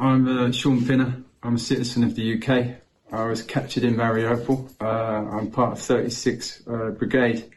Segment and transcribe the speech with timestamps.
[0.00, 1.24] I'm uh, Sean Finner.
[1.42, 2.76] I'm a citizen of the UK.
[3.10, 4.70] I was captured in Mariupol.
[4.80, 7.50] Uh, I'm part of 36 uh, Brigade,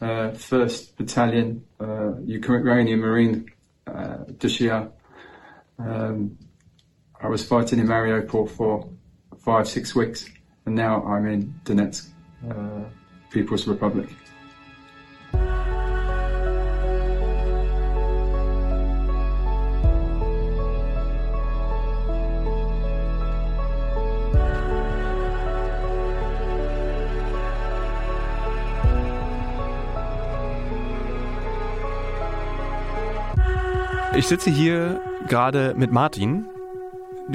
[0.00, 3.50] uh, 1st Battalion, uh, Ukrainian Marine,
[3.86, 4.90] uh, Dushia.
[5.78, 6.38] Um,
[7.20, 8.88] I was fighting in Mariupol for
[9.44, 10.30] five, six weeks,
[10.64, 12.08] and now I'm in Donetsk,
[12.48, 12.84] uh,
[13.30, 14.08] People's Republic.
[34.22, 36.44] Ich sitze hier gerade mit Martin.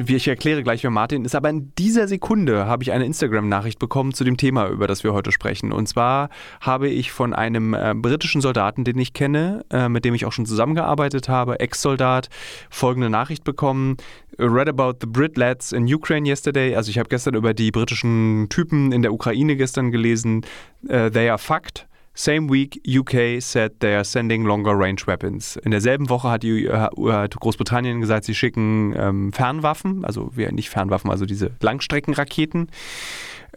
[0.08, 4.14] Ich erkläre gleich, wer Martin ist, aber in dieser Sekunde habe ich eine Instagram-Nachricht bekommen
[4.14, 5.74] zu dem Thema, über das wir heute sprechen.
[5.74, 6.30] Und zwar
[6.62, 10.32] habe ich von einem äh, britischen Soldaten, den ich kenne, äh, mit dem ich auch
[10.32, 12.30] schon zusammengearbeitet habe, Ex-Soldat,
[12.70, 13.98] folgende Nachricht bekommen.
[14.40, 16.74] Read about the Brit lads in Ukraine yesterday.
[16.74, 20.46] Also ich habe gestern über die britischen Typen in der Ukraine gestern gelesen.
[20.86, 21.87] Uh, they are fucked.
[22.18, 25.56] Same week, UK said they are sending longer range weapons.
[25.58, 30.72] In derselben Woche hat, die, äh, hat Großbritannien gesagt, sie schicken ähm, Fernwaffen, also nicht
[30.72, 32.70] Fernwaffen, also diese Langstreckenraketen.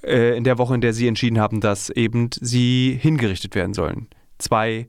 [0.02, 4.08] Äh, in der Woche, in der sie entschieden haben, dass eben sie hingerichtet werden sollen.
[4.36, 4.88] Zwei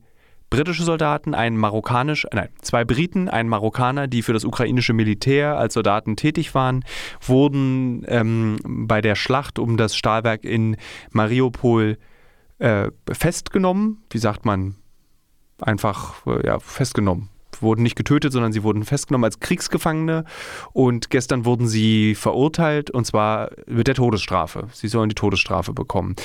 [0.50, 5.76] britische Soldaten, ein marokkanisch, nein, zwei Briten, ein Marokkaner, die für das ukrainische Militär als
[5.76, 6.84] Soldaten tätig waren,
[7.22, 10.76] wurden ähm, bei der Schlacht um das Stahlwerk in
[11.12, 11.98] Mariupol
[12.62, 14.04] äh, festgenommen.
[14.12, 14.76] Wie sagt man?
[15.60, 17.30] Einfach äh, ja, festgenommen.
[17.60, 20.26] Wurden nicht getötet, sondern sie wurden festgenommen als Kriegsgefangene
[20.74, 24.68] und gestern wurden sie verurteilt und zwar mit der Todesstrafe.
[24.74, 26.16] Sie sollen die Todesstrafe bekommen.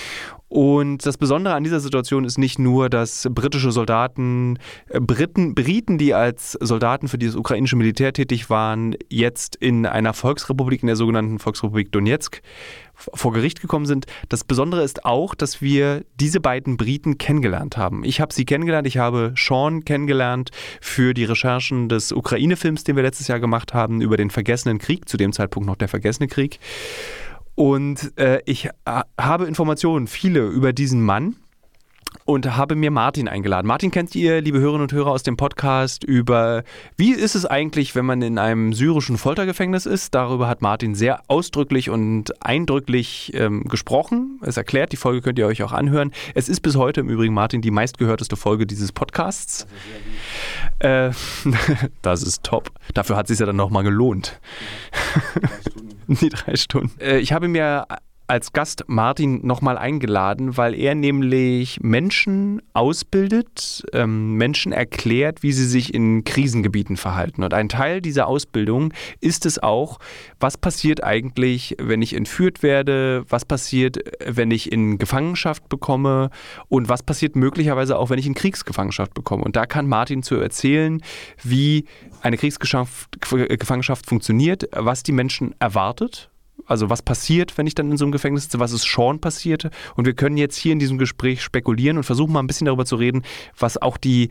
[0.49, 4.59] Und das Besondere an dieser Situation ist nicht nur, dass britische Soldaten,
[4.89, 10.15] äh, Briten, Briten, die als Soldaten für dieses ukrainische Militär tätig waren, jetzt in einer
[10.15, 12.43] Volksrepublik, in der sogenannten Volksrepublik Donetsk,
[12.97, 14.07] vor Gericht gekommen sind.
[14.29, 18.05] Das Besondere ist auch, dass wir diese beiden Briten kennengelernt haben.
[18.05, 23.03] Ich habe sie kennengelernt, ich habe Sean kennengelernt für die Recherchen des Ukraine-Films, den wir
[23.03, 26.59] letztes Jahr gemacht haben, über den vergessenen Krieg, zu dem Zeitpunkt noch der vergessene Krieg.
[27.57, 28.69] Und äh, ich
[29.19, 31.37] habe Informationen, viele über diesen Mann
[32.27, 33.67] und habe mir Martin eingeladen.
[33.67, 36.65] Martin kennt ihr, liebe Hörerinnen und Hörer, aus dem Podcast über,
[36.97, 40.15] wie ist es eigentlich, wenn man in einem syrischen Foltergefängnis ist.
[40.15, 44.41] Darüber hat Martin sehr ausdrücklich und eindrücklich ähm, gesprochen.
[44.43, 46.13] Es erklärt, die Folge könnt ihr euch auch anhören.
[46.35, 49.67] Es ist bis heute im Übrigen, Martin, die meistgehörteste Folge dieses Podcasts.
[50.81, 51.11] Äh,
[52.03, 52.71] das ist top.
[52.93, 54.41] Dafür hat es sich ja dann nochmal gelohnt.
[56.21, 57.01] Die drei Stunden.
[57.01, 57.87] Äh, ich habe mir
[58.27, 65.67] als Gast Martin nochmal eingeladen, weil er nämlich Menschen ausbildet, ähm, Menschen erklärt, wie sie
[65.67, 67.45] sich in Krisengebieten verhalten.
[67.45, 69.99] Und ein Teil dieser Ausbildung ist es auch,
[70.41, 76.31] was passiert eigentlich, wenn ich entführt werde, was passiert, wenn ich in Gefangenschaft bekomme
[76.69, 79.45] und was passiert möglicherweise auch, wenn ich in Kriegsgefangenschaft bekomme.
[79.45, 81.01] Und da kann Martin zu erzählen,
[81.43, 81.85] wie
[82.23, 86.31] eine Kriegsgefangenschaft funktioniert, was die Menschen erwartet
[86.67, 89.71] also was passiert, wenn ich dann in so einem Gefängnis sitze, was ist schon passiert.
[89.95, 92.85] Und wir können jetzt hier in diesem Gespräch spekulieren und versuchen mal ein bisschen darüber
[92.85, 93.23] zu reden,
[93.59, 94.31] was auch die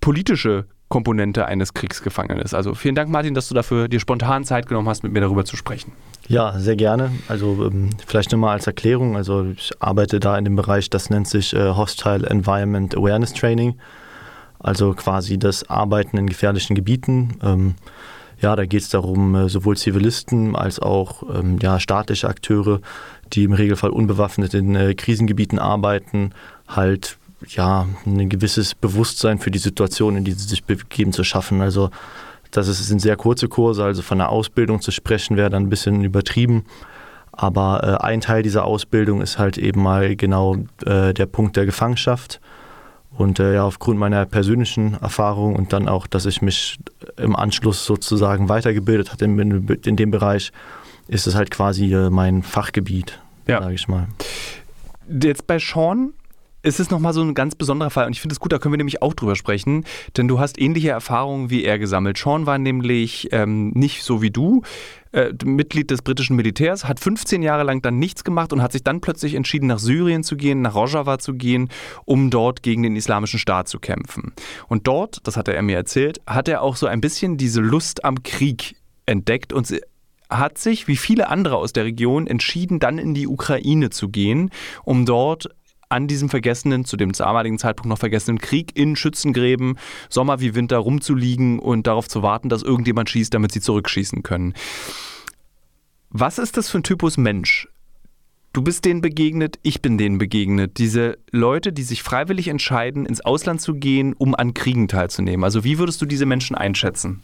[0.00, 2.54] politische Komponente eines Kriegsgefangenen ist.
[2.54, 5.44] Also vielen Dank, Martin, dass du dafür dir spontan Zeit genommen hast, mit mir darüber
[5.44, 5.92] zu sprechen.
[6.28, 7.10] Ja, sehr gerne.
[7.28, 9.16] Also ähm, vielleicht nochmal als Erklärung.
[9.16, 13.78] Also ich arbeite da in dem Bereich, das nennt sich äh, Hostile Environment Awareness Training.
[14.58, 17.38] Also quasi das Arbeiten in gefährlichen Gebieten.
[17.42, 17.74] Ähm,
[18.40, 22.80] ja, da geht es darum, äh, sowohl Zivilisten als auch ähm, ja, staatliche Akteure,
[23.32, 26.32] die im Regelfall unbewaffnet in äh, Krisengebieten arbeiten,
[26.68, 31.60] halt ja, ein gewisses Bewusstsein für die Situation, in die sie sich begeben, zu schaffen.
[31.60, 31.90] Also
[32.50, 35.70] das ist, sind sehr kurze Kurse, also von der Ausbildung zu sprechen wäre dann ein
[35.70, 36.64] bisschen übertrieben.
[37.32, 41.66] Aber äh, ein Teil dieser Ausbildung ist halt eben mal genau äh, der Punkt der
[41.66, 42.40] Gefangenschaft.
[43.18, 46.78] Und äh, ja, aufgrund meiner persönlichen Erfahrung und dann auch, dass ich mich
[47.16, 50.52] im Anschluss sozusagen weitergebildet habe in, in dem Bereich,
[51.08, 53.60] ist es halt quasi äh, mein Fachgebiet, ja.
[53.60, 54.06] sage ich mal.
[55.08, 56.12] Jetzt bei Sean
[56.62, 58.72] ist es nochmal so ein ganz besonderer Fall und ich finde es gut, da können
[58.72, 59.84] wir nämlich auch drüber sprechen,
[60.16, 62.18] denn du hast ähnliche Erfahrungen wie er gesammelt.
[62.18, 64.62] Sean war nämlich ähm, nicht so wie du,
[65.12, 68.82] äh, Mitglied des britischen Militärs, hat 15 Jahre lang dann nichts gemacht und hat sich
[68.82, 71.68] dann plötzlich entschieden, nach Syrien zu gehen, nach Rojava zu gehen,
[72.04, 74.32] um dort gegen den Islamischen Staat zu kämpfen.
[74.66, 78.04] Und dort, das hat er mir erzählt, hat er auch so ein bisschen diese Lust
[78.04, 78.76] am Krieg
[79.06, 79.72] entdeckt und
[80.28, 84.50] hat sich, wie viele andere aus der Region, entschieden, dann in die Ukraine zu gehen,
[84.84, 85.48] um dort
[85.88, 90.78] an diesem vergessenen, zu dem damaligen Zeitpunkt noch vergessenen Krieg in Schützengräben, Sommer wie Winter
[90.78, 94.54] rumzuliegen und darauf zu warten, dass irgendjemand schießt, damit sie zurückschießen können.
[96.10, 97.68] Was ist das für ein Typus Mensch?
[98.54, 100.78] Du bist denen begegnet, ich bin denen begegnet.
[100.78, 105.44] Diese Leute, die sich freiwillig entscheiden, ins Ausland zu gehen, um an Kriegen teilzunehmen.
[105.44, 107.22] Also wie würdest du diese Menschen einschätzen?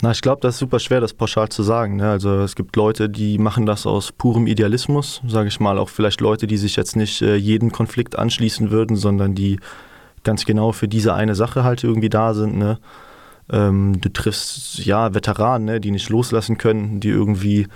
[0.00, 1.96] Na, ich glaube, das ist super schwer, das pauschal zu sagen.
[1.96, 2.08] Ne?
[2.08, 5.76] Also es gibt Leute, die machen das aus purem Idealismus, sage ich mal.
[5.76, 9.58] Auch vielleicht Leute, die sich jetzt nicht äh, jeden Konflikt anschließen würden, sondern die
[10.22, 12.56] ganz genau für diese eine Sache halt irgendwie da sind.
[12.56, 12.78] Ne?
[13.50, 15.80] Ähm, du triffst ja Veteranen, ne?
[15.80, 17.66] die nicht loslassen können, die irgendwie,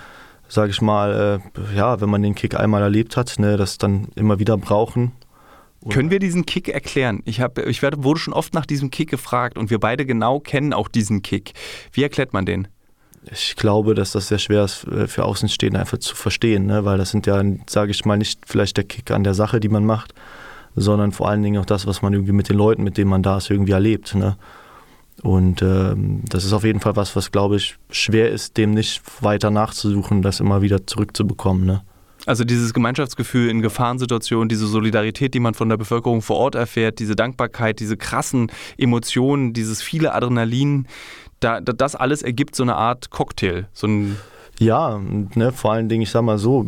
[0.47, 4.07] sage ich mal, äh, ja, wenn man den Kick einmal erlebt hat, ne, das dann
[4.15, 5.11] immer wieder brauchen
[5.89, 7.21] können wir diesen Kick erklären?
[7.25, 10.39] Ich, hab, ich werde, wurde schon oft nach diesem Kick gefragt und wir beide genau
[10.39, 11.53] kennen auch diesen Kick.
[11.91, 12.67] Wie erklärt man den?
[13.31, 16.85] Ich glaube, dass das sehr schwer ist äh, für Außenstehende einfach zu verstehen, ne?
[16.85, 19.69] weil das sind ja, sage ich mal, nicht vielleicht der Kick an der Sache, die
[19.69, 20.13] man macht,
[20.75, 23.23] sondern vor allen Dingen auch das, was man irgendwie mit den Leuten, mit denen man
[23.23, 24.15] da ist, irgendwie erlebt.
[24.15, 24.37] Ne?
[25.21, 29.01] Und ähm, das ist auf jeden Fall was, was, glaube ich, schwer ist, dem nicht
[29.21, 31.65] weiter nachzusuchen, das immer wieder zurückzubekommen.
[31.65, 31.81] Ne?
[32.25, 36.99] Also dieses Gemeinschaftsgefühl in Gefahrensituationen, diese Solidarität, die man von der Bevölkerung vor Ort erfährt,
[36.99, 40.87] diese Dankbarkeit, diese krassen Emotionen, dieses viele Adrenalin,
[41.41, 44.17] da, das alles ergibt so eine Art Cocktail, so ein
[44.59, 45.01] ja,
[45.35, 46.65] ne, vor allen Dingen, ich sag mal so,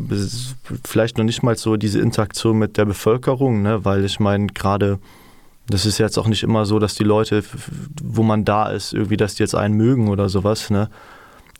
[0.84, 5.00] vielleicht noch nicht mal so diese Interaktion mit der Bevölkerung, ne, weil ich meine, gerade,
[5.68, 7.44] das ist jetzt auch nicht immer so, dass die Leute,
[8.04, 10.90] wo man da ist, irgendwie, dass die jetzt einen mögen oder sowas, ne.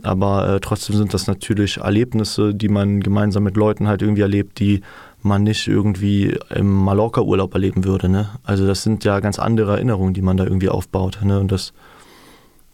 [0.04, 4.60] Aber äh, trotzdem sind das natürlich Erlebnisse, die man gemeinsam mit Leuten halt irgendwie erlebt,
[4.60, 4.82] die
[5.22, 8.10] man nicht irgendwie im Mallorca-Urlaub erleben würde.
[8.10, 8.30] Ne?
[8.44, 11.20] Also das sind ja ganz andere Erinnerungen, die man da irgendwie aufbaut.
[11.24, 11.40] Ne?
[11.40, 11.74] Und das,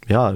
[0.08, 0.36] ja,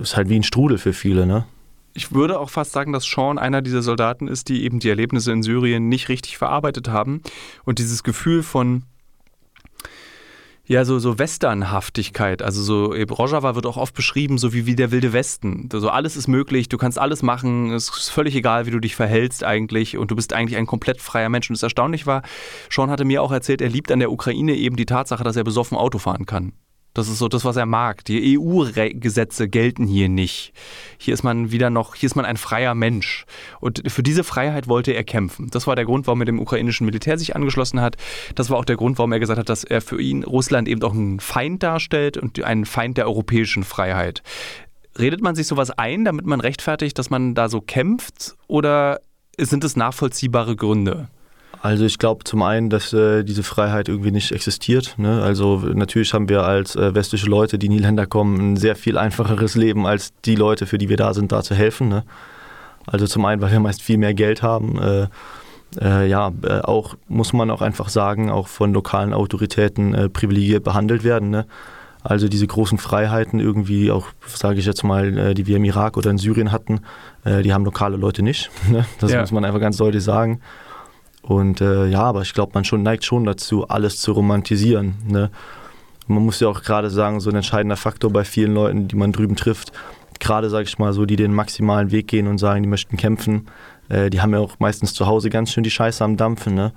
[0.00, 1.26] ist halt wie ein Strudel für viele.
[1.26, 1.44] Ne?
[1.92, 5.32] Ich würde auch fast sagen, dass Sean einer dieser Soldaten ist, die eben die Erlebnisse
[5.32, 7.20] in Syrien nicht richtig verarbeitet haben
[7.64, 8.84] und dieses Gefühl von
[10.70, 12.42] ja, so, so Westernhaftigkeit.
[12.42, 15.68] Also so Rojava wird auch oft beschrieben, so wie, wie der wilde Westen.
[15.72, 18.94] Also alles ist möglich, du kannst alles machen, es ist völlig egal, wie du dich
[18.94, 21.50] verhältst eigentlich und du bist eigentlich ein komplett freier Mensch.
[21.50, 22.22] Und das erstaunlich war,
[22.70, 25.42] Sean hatte mir auch erzählt, er liebt an der Ukraine eben die Tatsache, dass er
[25.42, 26.52] besoffen Auto fahren kann.
[26.92, 28.04] Das ist so das, was er mag.
[28.04, 30.52] Die EU-Gesetze gelten hier nicht.
[30.98, 33.26] Hier ist man wieder noch, hier ist man ein freier Mensch.
[33.60, 35.48] Und für diese Freiheit wollte er kämpfen.
[35.50, 37.96] Das war der Grund, warum er dem ukrainischen Militär sich angeschlossen hat.
[38.34, 40.82] Das war auch der Grund, warum er gesagt hat, dass er für ihn Russland eben
[40.82, 44.22] auch einen Feind darstellt und einen Feind der europäischen Freiheit.
[44.98, 48.36] Redet man sich sowas ein, damit man rechtfertigt, dass man da so kämpft?
[48.48, 49.00] Oder
[49.38, 51.08] sind es nachvollziehbare Gründe?
[51.62, 54.94] Also ich glaube zum einen, dass äh, diese Freiheit irgendwie nicht existiert.
[54.96, 55.22] Ne?
[55.22, 58.76] Also natürlich haben wir als äh, westliche Leute, die in die Länder kommen, ein sehr
[58.76, 61.90] viel einfacheres Leben als die Leute, für die wir da sind, da zu helfen.
[61.90, 62.04] Ne?
[62.86, 64.80] Also zum einen, weil wir meist viel mehr Geld haben.
[64.80, 65.06] Äh,
[65.80, 70.64] äh ja, äh, auch muss man auch einfach sagen, auch von lokalen Autoritäten äh, privilegiert
[70.64, 71.28] behandelt werden.
[71.28, 71.44] Ne?
[72.02, 76.10] Also diese großen Freiheiten irgendwie, auch sage ich jetzt mal, die wir im Irak oder
[76.10, 76.80] in Syrien hatten,
[77.26, 78.50] die haben lokale Leute nicht.
[78.70, 78.86] Ne?
[79.00, 79.20] Das ja.
[79.20, 80.40] muss man einfach ganz deutlich sagen.
[81.22, 84.94] Und äh, ja, aber ich glaube, man schon neigt schon dazu, alles zu romantisieren.
[85.06, 85.30] Ne?
[86.06, 89.12] Man muss ja auch gerade sagen, so ein entscheidender Faktor bei vielen Leuten, die man
[89.12, 89.72] drüben trifft,
[90.18, 93.46] gerade sage ich mal so, die den maximalen Weg gehen und sagen, die möchten kämpfen,
[93.88, 96.54] äh, die haben ja auch meistens zu Hause ganz schön die Scheiße am Dampfen.
[96.54, 96.72] Ne?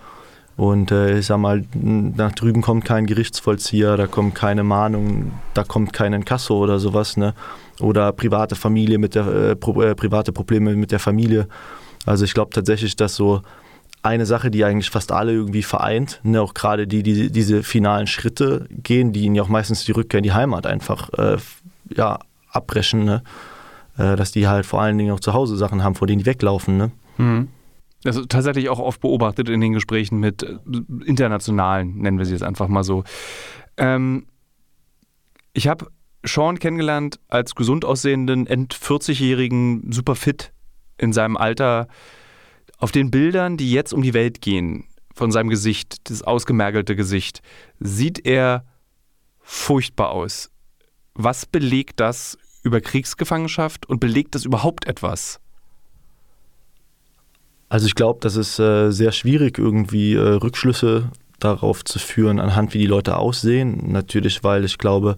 [0.56, 5.64] Und äh, ich sag mal, nach drüben kommt kein Gerichtsvollzieher, da kommt keine Mahnung, da
[5.64, 7.34] kommt kein Inkasso oder sowas, ne?
[7.80, 9.56] Oder private Familie mit der äh, äh,
[9.96, 11.48] private Probleme mit der Familie.
[12.06, 13.42] Also ich glaube tatsächlich, dass so
[14.04, 18.06] eine Sache, die eigentlich fast alle irgendwie vereint, ne, auch gerade die, die diese finalen
[18.06, 21.38] Schritte gehen, die ihnen ja auch meistens die Rückkehr in die Heimat einfach äh,
[21.90, 22.20] ja,
[22.50, 23.24] abbrechen, ne?
[23.98, 26.26] äh, dass die halt vor allen Dingen auch zu Hause Sachen haben, vor denen die
[26.26, 26.78] weglaufen.
[26.78, 26.92] Ne?
[27.18, 27.48] Mhm.
[28.04, 30.58] Ist tatsächlich auch oft beobachtet in den Gesprächen mit äh,
[31.06, 33.06] internationalen, nennen wir sie jetzt einfach mal so.
[33.78, 34.26] Ähm,
[35.54, 35.88] ich habe
[36.26, 40.52] Sean kennengelernt als gesund aussehenden, end 40-jährigen, super fit
[40.98, 41.88] in seinem Alter,
[42.84, 44.84] auf den Bildern, die jetzt um die Welt gehen,
[45.16, 47.42] von seinem Gesicht, das ausgemergelte Gesicht,
[47.80, 48.66] sieht er
[49.40, 50.52] furchtbar aus.
[51.14, 55.40] Was belegt das über Kriegsgefangenschaft und belegt das überhaupt etwas?
[57.70, 61.10] Also ich glaube, das ist äh, sehr schwierig, irgendwie äh, Rückschlüsse
[61.40, 63.94] darauf zu führen, anhand wie die Leute aussehen.
[63.94, 65.16] Natürlich, weil ich glaube,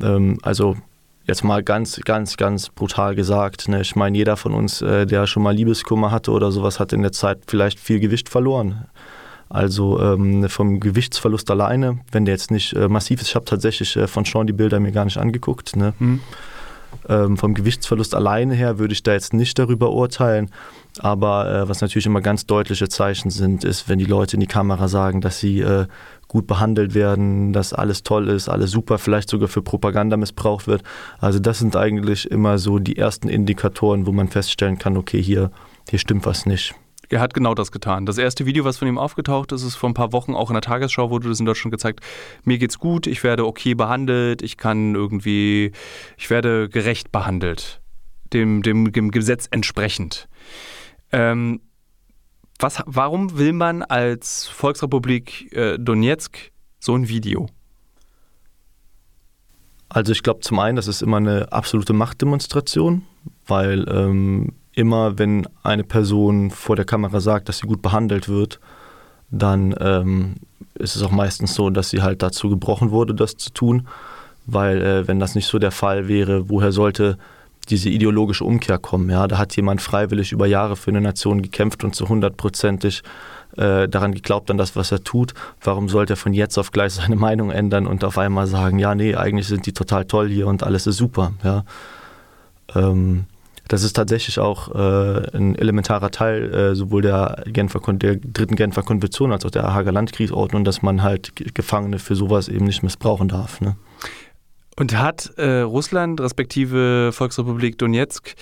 [0.00, 0.78] ähm, also
[1.26, 3.68] jetzt mal ganz, ganz, ganz brutal gesagt.
[3.68, 3.80] Ne?
[3.80, 7.02] Ich meine, jeder von uns, äh, der schon mal Liebeskummer hatte oder sowas, hat in
[7.02, 8.86] der Zeit vielleicht viel Gewicht verloren.
[9.48, 13.96] Also ähm, vom Gewichtsverlust alleine, wenn der jetzt nicht äh, massiv ist, ich habe tatsächlich
[13.96, 15.76] äh, von Sean die Bilder mir gar nicht angeguckt.
[15.76, 15.94] Ne?
[15.98, 16.20] Mhm.
[17.08, 20.50] Ähm, vom Gewichtsverlust alleine her würde ich da jetzt nicht darüber urteilen.
[20.98, 24.46] Aber äh, was natürlich immer ganz deutliche Zeichen sind, ist, wenn die Leute in die
[24.46, 25.86] Kamera sagen, dass sie äh,
[26.36, 30.82] gut behandelt werden, dass alles toll ist, alles super, vielleicht sogar für Propaganda missbraucht wird.
[31.18, 35.50] Also das sind eigentlich immer so die ersten Indikatoren, wo man feststellen kann, okay, hier,
[35.88, 36.74] hier stimmt was nicht.
[37.08, 38.04] Er hat genau das getan.
[38.04, 40.54] Das erste Video, was von ihm aufgetaucht ist, ist vor ein paar Wochen auch in
[40.54, 42.00] der Tagesschau, wurde das in Deutschland gezeigt.
[42.44, 45.72] Mir geht's gut, ich werde okay behandelt, ich kann irgendwie,
[46.18, 47.80] ich werde gerecht behandelt.
[48.34, 50.28] Dem, dem, dem Gesetz entsprechend.
[51.12, 51.62] Ähm,
[52.58, 57.48] was, warum will man als Volksrepublik äh, Donetsk so ein Video?
[59.88, 63.02] Also ich glaube zum einen, das ist immer eine absolute Machtdemonstration,
[63.46, 68.60] weil ähm, immer wenn eine Person vor der Kamera sagt, dass sie gut behandelt wird,
[69.30, 70.36] dann ähm,
[70.74, 73.88] ist es auch meistens so, dass sie halt dazu gebrochen wurde, das zu tun.
[74.44, 77.18] Weil äh, wenn das nicht so der Fall wäre, woher sollte
[77.68, 79.10] diese ideologische Umkehr kommen.
[79.10, 79.26] Ja?
[79.26, 83.02] Da hat jemand freiwillig über Jahre für eine Nation gekämpft und zu hundertprozentig
[83.56, 85.34] äh, daran geglaubt an das, was er tut.
[85.62, 88.94] Warum sollte er von jetzt auf gleich seine Meinung ändern und auf einmal sagen, ja,
[88.94, 91.32] nee, eigentlich sind die total toll hier und alles ist super.
[91.42, 91.64] Ja?
[92.74, 93.26] Ähm,
[93.68, 98.82] das ist tatsächlich auch äh, ein elementarer Teil äh, sowohl der, Genfer, der dritten Genfer
[98.82, 103.28] Konvention als auch der Hager Landkriegsordnung, dass man halt Gefangene für sowas eben nicht missbrauchen
[103.28, 103.60] darf.
[103.60, 103.74] Ne?
[104.78, 108.34] Und hat äh, Russland respektive Volksrepublik Donetsk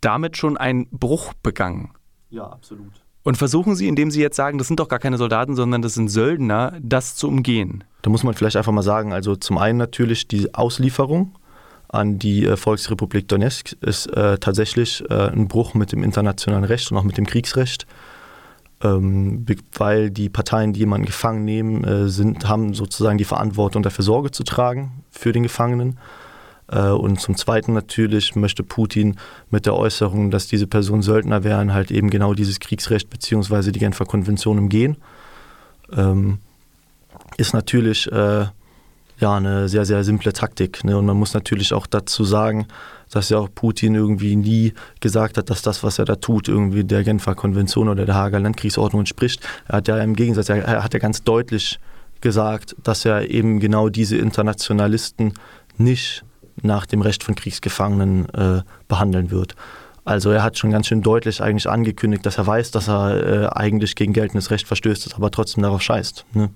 [0.00, 1.90] damit schon einen Bruch begangen?
[2.30, 2.92] Ja, absolut.
[3.24, 5.94] Und versuchen Sie, indem Sie jetzt sagen, das sind doch gar keine Soldaten, sondern das
[5.94, 7.82] sind Söldner, das zu umgehen?
[8.02, 11.34] Da muss man vielleicht einfach mal sagen, also zum einen natürlich die Auslieferung
[11.88, 16.90] an die äh, Volksrepublik Donetsk ist äh, tatsächlich äh, ein Bruch mit dem internationalen Recht
[16.92, 17.86] und auch mit dem Kriegsrecht
[18.82, 24.04] ähm, weil die Parteien, die jemanden gefangen nehmen, äh, sind, haben sozusagen die Verantwortung dafür
[24.04, 25.98] Sorge zu tragen für den Gefangenen.
[26.68, 29.16] Äh, und zum Zweiten natürlich möchte Putin
[29.50, 33.70] mit der Äußerung, dass diese Personen Söldner wären, halt eben genau dieses Kriegsrecht bzw.
[33.70, 34.96] die Genfer Konvention umgehen.
[35.92, 36.38] Ähm,
[37.36, 38.46] ist natürlich äh,
[39.18, 40.84] ja eine sehr, sehr simple Taktik.
[40.84, 40.96] Ne?
[40.98, 42.66] Und man muss natürlich auch dazu sagen,
[43.10, 46.84] dass ja auch Putin irgendwie nie gesagt hat, dass das, was er da tut, irgendwie
[46.84, 49.46] der Genfer Konvention oder der Hager Landkriegsordnung entspricht.
[49.68, 51.78] Er hat ja im Gegensatz, er hat ja ganz deutlich
[52.20, 55.34] gesagt, dass er eben genau diese Internationalisten
[55.76, 56.24] nicht
[56.62, 59.54] nach dem Recht von Kriegsgefangenen äh, behandeln wird.
[60.04, 63.46] Also er hat schon ganz schön deutlich eigentlich angekündigt, dass er weiß, dass er äh,
[63.48, 66.24] eigentlich gegen geltendes Recht verstößt, aber trotzdem darauf scheißt.
[66.32, 66.50] Ne?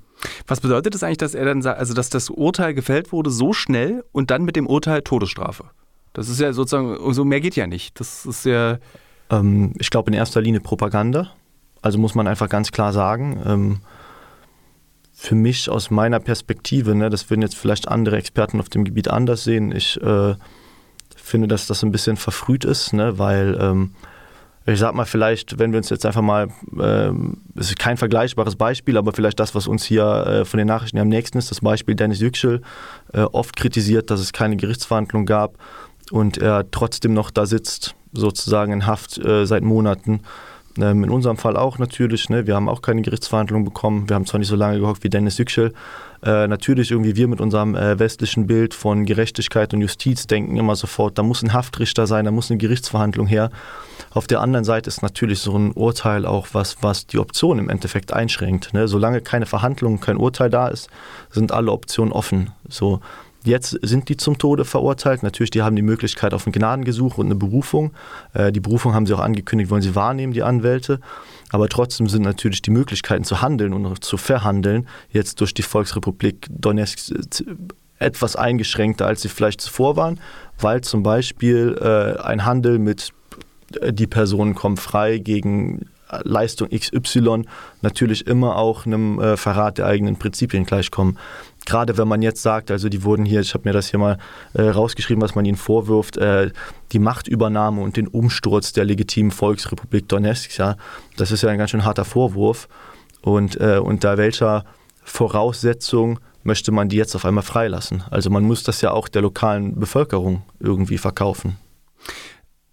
[0.46, 4.04] Was bedeutet das eigentlich, dass er dann also dass das Urteil gefällt wurde so schnell
[4.12, 5.64] und dann mit dem Urteil Todesstrafe?
[6.12, 7.98] Das ist ja sozusagen, so mehr geht ja nicht.
[8.00, 8.78] Das ist ja.
[9.30, 11.30] Ähm, ich glaube in erster Linie Propaganda.
[11.82, 13.40] Also muss man einfach ganz klar sagen.
[13.46, 13.80] Ähm,
[15.12, 19.08] für mich aus meiner Perspektive, ne, das würden jetzt vielleicht andere Experten auf dem Gebiet
[19.08, 20.34] anders sehen, ich äh,
[21.14, 23.92] finde, dass das ein bisschen verfrüht ist, ne, weil ähm,
[24.66, 26.48] ich sag mal, vielleicht, wenn wir uns jetzt einfach mal,
[26.78, 27.10] äh,
[27.54, 30.98] es ist kein vergleichbares Beispiel, aber vielleicht das, was uns hier äh, von den Nachrichten
[30.98, 32.62] am nächsten ist, das Beispiel Dennis Yüksel,
[33.12, 35.58] äh, oft kritisiert, dass es keine Gerichtsverhandlung gab
[36.10, 40.20] und er trotzdem noch da sitzt, sozusagen in Haft äh, seit Monaten.
[40.78, 42.28] Ähm, in unserem Fall auch natürlich.
[42.28, 42.46] Ne?
[42.46, 44.08] Wir haben auch keine Gerichtsverhandlung bekommen.
[44.08, 45.72] Wir haben zwar nicht so lange gehockt wie Dennis Yüksel.
[46.22, 50.76] Äh, natürlich irgendwie wir mit unserem äh, westlichen Bild von Gerechtigkeit und Justiz denken immer
[50.76, 53.50] sofort, da muss ein Haftrichter sein, da muss eine Gerichtsverhandlung her.
[54.12, 57.68] Auf der anderen Seite ist natürlich so ein Urteil auch was, was die Option im
[57.68, 58.72] Endeffekt einschränkt.
[58.74, 58.86] Ne?
[58.86, 60.90] Solange keine Verhandlung, kein Urteil da ist,
[61.30, 62.50] sind alle Optionen offen.
[62.68, 63.00] So,
[63.42, 65.22] Jetzt sind die zum Tode verurteilt.
[65.22, 67.92] Natürlich, die haben die Möglichkeit auf ein Gnadengesuch und eine Berufung.
[68.34, 71.00] Äh, die Berufung haben sie auch angekündigt, wollen sie wahrnehmen, die Anwälte.
[71.50, 76.46] Aber trotzdem sind natürlich die Möglichkeiten zu handeln und zu verhandeln jetzt durch die Volksrepublik
[76.50, 77.44] Donetsk äh,
[77.98, 80.20] etwas eingeschränkter, als sie vielleicht zuvor waren,
[80.58, 83.12] weil zum Beispiel äh, ein Handel mit
[83.90, 85.86] die Personen kommen frei gegen
[86.24, 87.44] Leistung XY
[87.82, 91.18] natürlich immer auch einem äh, Verrat der eigenen Prinzipien gleichkommen
[91.66, 94.18] gerade wenn man jetzt sagt, also die wurden hier, ich habe mir das hier mal
[94.54, 96.50] äh, rausgeschrieben, was man ihnen vorwirft, äh,
[96.92, 100.76] die Machtübernahme und den Umsturz der legitimen Volksrepublik Donetsk, ja,
[101.16, 102.68] das ist ja ein ganz schön harter Vorwurf.
[103.22, 104.64] Und äh, unter welcher
[105.02, 108.02] Voraussetzung möchte man die jetzt auf einmal freilassen?
[108.10, 111.56] Also man muss das ja auch der lokalen Bevölkerung irgendwie verkaufen.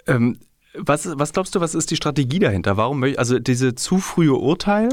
[0.06, 0.38] Ähm,
[0.74, 2.78] was, was glaubst du, was ist die Strategie dahinter?
[2.78, 4.90] Warum, also diese zu frühe Urteil?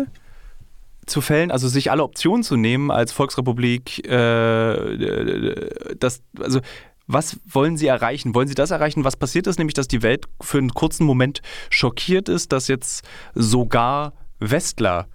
[1.06, 5.54] Zu fällen, also sich alle Optionen zu nehmen als Volksrepublik, äh,
[5.98, 6.60] das, also
[7.06, 8.34] was wollen Sie erreichen?
[8.34, 9.04] Wollen Sie das erreichen?
[9.04, 13.04] Was passiert ist, nämlich, dass die Welt für einen kurzen Moment schockiert ist, dass jetzt
[13.34, 15.08] sogar Westler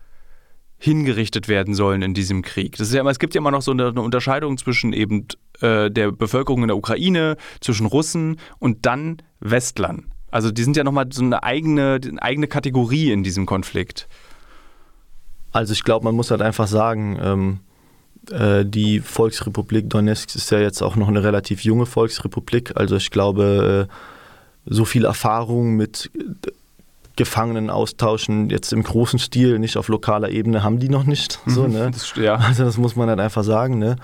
[0.78, 2.78] hingerichtet werden sollen in diesem Krieg.
[2.78, 5.28] Das ist ja immer, es gibt ja immer noch so eine, eine Unterscheidung zwischen eben
[5.60, 10.14] äh, der Bevölkerung in der Ukraine, zwischen Russen und dann Westlern.
[10.32, 14.08] Also die sind ja nochmal so eine eigene, eine eigene Kategorie in diesem Konflikt.
[15.60, 17.60] Also ich glaube, man muss halt einfach sagen, ähm,
[18.32, 22.78] äh, die Volksrepublik Donetsk ist ja jetzt auch noch eine relativ junge Volksrepublik.
[22.78, 23.94] Also ich glaube, äh,
[24.66, 26.12] so viel Erfahrung mit
[27.18, 31.42] Gefangenen austauschen, jetzt im großen Stil, nicht auf lokaler Ebene, haben die noch nicht.
[31.46, 31.92] So, mhm, ne?
[31.92, 32.36] das, ja.
[32.36, 33.80] Also das muss man halt einfach sagen.
[33.80, 33.98] Ne?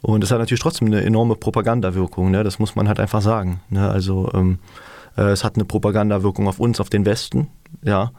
[0.00, 2.44] Und es hat natürlich trotzdem eine enorme Propagandawirkung, ne?
[2.44, 3.60] das muss man halt einfach sagen.
[3.68, 3.90] Ne?
[3.90, 4.58] Also ähm,
[5.18, 7.48] äh, es hat eine Propagandawirkung auf uns, auf den Westen,
[7.82, 8.12] ja.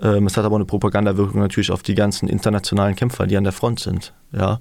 [0.00, 3.52] Ähm, es hat aber eine Propagandawirkung natürlich auf die ganzen internationalen Kämpfer, die an der
[3.52, 4.60] Front sind, ja.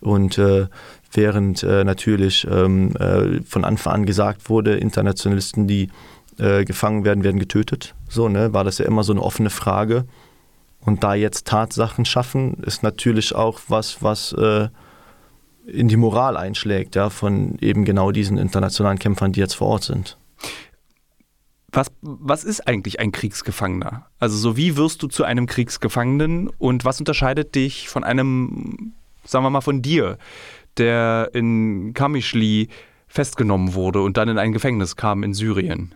[0.00, 0.66] Und äh,
[1.12, 5.90] während äh, natürlich ähm, äh, von Anfang an gesagt wurde, Internationalisten, die
[6.38, 7.94] äh, gefangen werden, werden getötet.
[8.08, 10.06] So, ne, war das ja immer so eine offene Frage.
[10.80, 14.68] Und da jetzt Tatsachen schaffen, ist natürlich auch was, was äh,
[15.66, 19.84] in die Moral einschlägt, ja, von eben genau diesen internationalen Kämpfern, die jetzt vor Ort
[19.84, 20.18] sind.
[21.72, 24.06] Was, was ist eigentlich ein Kriegsgefangener?
[24.18, 28.92] Also so wie wirst du zu einem Kriegsgefangenen und was unterscheidet dich von einem,
[29.24, 30.18] sagen wir mal von dir,
[30.76, 32.68] der in Kamischli
[33.08, 35.94] festgenommen wurde und dann in ein Gefängnis kam in Syrien?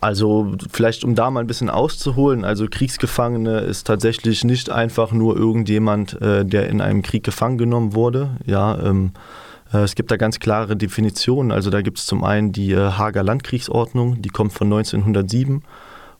[0.00, 5.36] Also vielleicht um da mal ein bisschen auszuholen, also Kriegsgefangene ist tatsächlich nicht einfach nur
[5.36, 8.36] irgendjemand, äh, der in einem Krieg gefangen genommen wurde.
[8.44, 9.45] Ja, ähm, äh,
[9.84, 11.52] es gibt da ganz klare Definitionen.
[11.52, 15.62] Also da gibt es zum einen die äh, Hager Landkriegsordnung, die kommt von 1907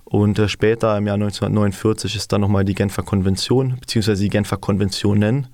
[0.04, 4.56] und äh, später im Jahr 1949 ist dann nochmal die Genfer Konvention beziehungsweise die Genfer
[4.56, 5.48] Konventionen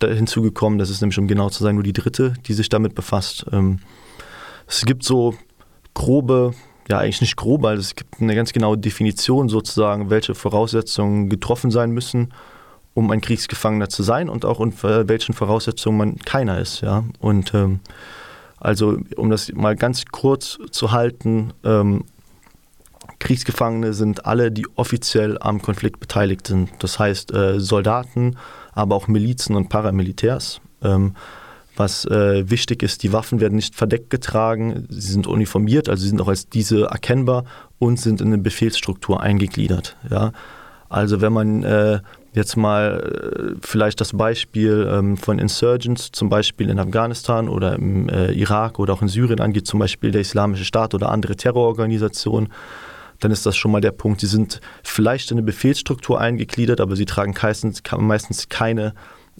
[0.00, 0.80] hinzugekommen.
[0.80, 3.46] Das ist nämlich, um genau zu sein, nur die dritte, die sich damit befasst.
[3.52, 3.78] Ähm,
[4.66, 5.34] es gibt so
[5.94, 6.54] grobe
[6.88, 11.70] ja eigentlich nicht grob, weil es gibt eine ganz genaue Definition sozusagen, welche Voraussetzungen getroffen
[11.70, 12.32] sein müssen,
[12.94, 16.82] um ein Kriegsgefangener zu sein und auch unter welchen Voraussetzungen man keiner ist.
[16.82, 17.04] Ja?
[17.20, 17.80] Und ähm,
[18.60, 22.04] also um das mal ganz kurz zu halten, ähm,
[23.18, 26.70] Kriegsgefangene sind alle, die offiziell am Konflikt beteiligt sind.
[26.80, 28.36] Das heißt äh, Soldaten,
[28.72, 30.60] aber auch Milizen und Paramilitärs.
[30.82, 31.14] Ähm,
[31.76, 36.10] was äh, wichtig ist, die Waffen werden nicht verdeckt getragen, sie sind uniformiert, also sie
[36.10, 37.44] sind auch als diese erkennbar
[37.78, 39.96] und sind in eine Befehlsstruktur eingegliedert.
[40.10, 40.32] Ja?
[40.88, 42.00] Also wenn man äh,
[42.32, 48.08] jetzt mal äh, vielleicht das Beispiel ähm, von Insurgents, zum Beispiel in Afghanistan oder im
[48.08, 52.50] äh, Irak oder auch in Syrien angeht, zum Beispiel der Islamische Staat oder andere Terrororganisationen,
[53.20, 54.20] dann ist das schon mal der Punkt.
[54.20, 57.34] Sie sind vielleicht in eine Befehlsstruktur eingegliedert, aber sie tragen
[57.98, 58.94] meistens keine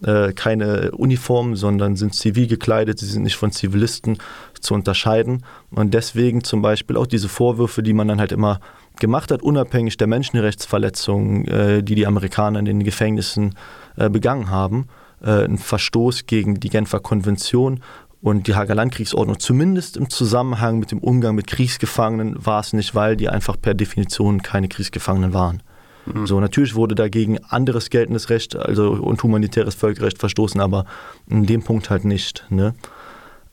[0.05, 4.19] äh, keine Uniform, sondern sind zivil gekleidet, sie sind nicht von Zivilisten
[4.61, 5.45] zu unterscheiden.
[5.71, 8.61] Und deswegen zum Beispiel auch diese Vorwürfe, die man dann halt immer
[8.99, 13.55] gemacht hat, unabhängig der Menschenrechtsverletzungen, äh, die die Amerikaner in den Gefängnissen
[13.97, 14.87] äh, begangen haben,
[15.23, 17.81] äh, ein Verstoß gegen die Genfer Konvention
[18.21, 22.95] und die Hager Landkriegsordnung, zumindest im Zusammenhang mit dem Umgang mit Kriegsgefangenen, war es nicht,
[22.95, 25.63] weil die einfach per Definition keine Kriegsgefangenen waren.
[26.07, 26.27] Mhm.
[26.27, 30.85] So, natürlich wurde dagegen anderes geltendes Recht, also und humanitäres Völkerrecht verstoßen, aber
[31.29, 32.45] in dem Punkt halt nicht.
[32.51, 32.75] Ne?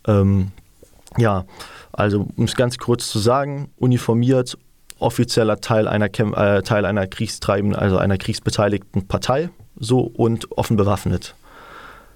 [0.07, 0.51] Ähm,
[1.17, 1.45] ja,
[1.91, 4.57] also um es ganz kurz zu sagen, uniformiert,
[4.99, 11.35] offizieller Teil einer, äh, Teil einer kriegstreibenden, also einer kriegsbeteiligten Partei, so und offen bewaffnet.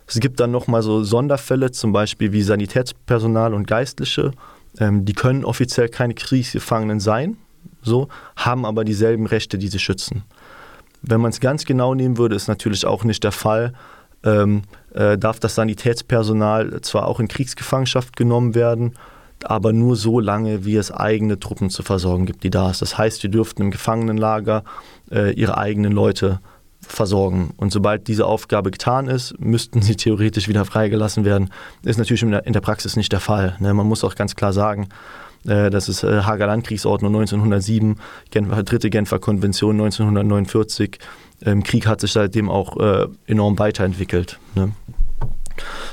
[0.06, 4.32] Es gibt dann nochmal so Sonderfälle, zum Beispiel wie Sanitätspersonal und Geistliche.
[4.80, 7.38] Ähm, die können offiziell keine Kriegsgefangenen sein,
[7.84, 10.24] so, haben aber dieselben Rechte, die sie schützen.
[11.02, 13.74] Wenn man es ganz genau nehmen würde, ist natürlich auch nicht der Fall.
[14.24, 14.62] Ähm,
[14.94, 18.94] äh, darf das Sanitätspersonal zwar auch in Kriegsgefangenschaft genommen werden,
[19.44, 22.82] aber nur so lange, wie es eigene Truppen zu versorgen gibt, die da ist.
[22.82, 24.64] Das heißt, sie dürften im Gefangenenlager
[25.12, 26.40] äh, ihre eigenen Leute
[26.88, 27.54] versorgen.
[27.58, 31.50] Und sobald diese Aufgabe getan ist, müssten sie theoretisch wieder freigelassen werden.
[31.84, 33.56] Ist natürlich in der, in der Praxis nicht der Fall.
[33.60, 33.74] Ne?
[33.74, 34.90] Man muss auch ganz klar sagen,
[35.44, 37.98] das ist äh, Hager Landkriegsordnung 1907,
[38.32, 41.00] Genfer, dritte Genfer Konvention 1949.
[41.46, 44.40] Ähm, Krieg hat sich seitdem auch äh, enorm weiterentwickelt.
[44.56, 44.72] Ne?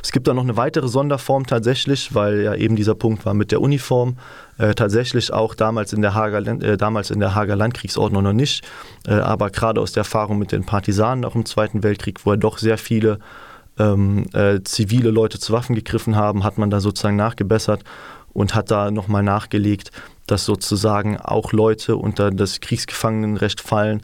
[0.02, 3.52] Es gibt dann noch eine weitere Sonderform tatsächlich, weil ja eben dieser Punkt war mit
[3.52, 4.16] der Uniform.
[4.58, 8.66] Äh, tatsächlich auch damals in der Hager, äh, damals in der Hager Landkriegsordnung noch nicht,
[9.06, 12.36] äh, aber gerade aus der Erfahrung mit den Partisanen auch im Zweiten Weltkrieg, wo er
[12.36, 13.18] doch sehr viele
[13.78, 17.84] ähm, äh, zivile Leute zu Waffen gegriffen haben, hat man da sozusagen nachgebessert
[18.32, 19.90] und hat da nochmal nachgelegt,
[20.26, 24.02] dass sozusagen auch Leute unter das Kriegsgefangenenrecht fallen,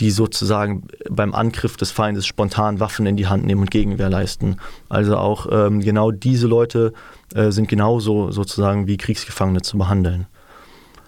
[0.00, 4.56] die sozusagen beim Angriff des Feindes spontan Waffen in die Hand nehmen und Gegenwehr leisten.
[4.88, 6.92] Also auch ähm, genau diese Leute
[7.34, 10.26] äh, sind genauso sozusagen wie Kriegsgefangene zu behandeln.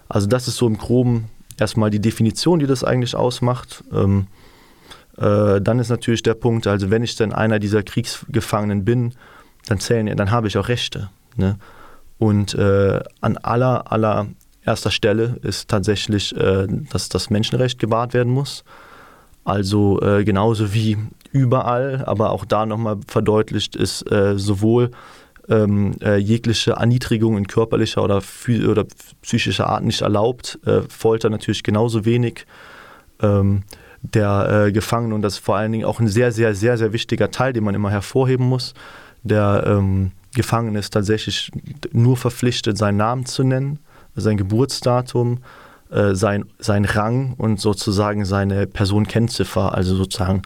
[0.09, 3.85] Also das ist so im groben erstmal die Definition, die das eigentlich ausmacht.
[3.92, 4.26] Ähm,
[5.18, 9.14] Äh, dann ist natürlich der Punkt, also wenn ich dann einer dieser Kriegsgefangenen bin,
[9.66, 11.09] dann zählen, dann habe ich auch Rechte.
[11.37, 11.57] Ne?
[12.18, 14.26] Und äh, an aller, aller
[14.64, 18.64] erster Stelle ist tatsächlich, äh, dass das Menschenrecht gewahrt werden muss.
[19.44, 20.96] Also äh, genauso wie
[21.31, 24.90] überall, aber auch da nochmal verdeutlicht ist äh, sowohl
[25.48, 28.22] ähm, äh, jegliche Erniedrigung in körperlicher oder,
[28.68, 28.85] oder
[29.22, 32.46] psychischer Art nicht erlaubt, äh, Folter natürlich genauso wenig.
[33.20, 33.62] Ähm,
[34.02, 36.92] der äh, Gefangenen und das ist vor allen Dingen auch ein sehr, sehr, sehr, sehr
[36.92, 38.74] wichtiger Teil, den man immer hervorheben muss.
[39.22, 41.51] Der ähm, Gefangene ist tatsächlich
[41.92, 43.81] nur verpflichtet, seinen Namen zu nennen,
[44.14, 45.38] sein Geburtsdatum,
[45.90, 50.42] äh, sein, sein Rang und sozusagen seine Personenkennziffer, also sozusagen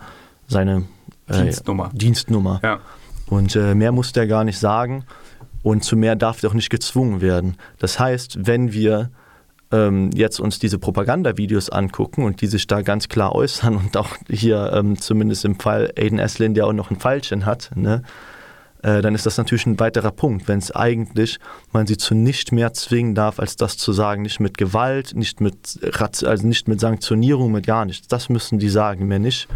[0.49, 0.85] seine
[1.29, 1.91] äh, Dienstnummer.
[1.93, 2.61] Dienstnummer.
[2.63, 2.81] Ja.
[3.27, 5.05] Und äh, mehr muss der gar nicht sagen
[5.63, 7.57] und zu mehr darf der auch nicht gezwungen werden.
[7.79, 9.11] Das heißt, wenn wir
[9.73, 14.17] ähm, jetzt uns diese Propagandavideos angucken und die sich da ganz klar äußern und auch
[14.29, 18.03] hier ähm, zumindest im Fall Aiden Eslin, der auch noch ein Pfeilchen hat, ne,
[18.83, 21.39] äh, dann ist das natürlich ein weiterer Punkt, wenn es eigentlich
[21.73, 25.41] man sie zu nicht mehr zwingen darf, als das zu sagen, nicht mit Gewalt, nicht
[25.41, 28.09] mit, also nicht mit Sanktionierung, mit gar nichts.
[28.09, 29.49] Das müssen die sagen, mehr nicht.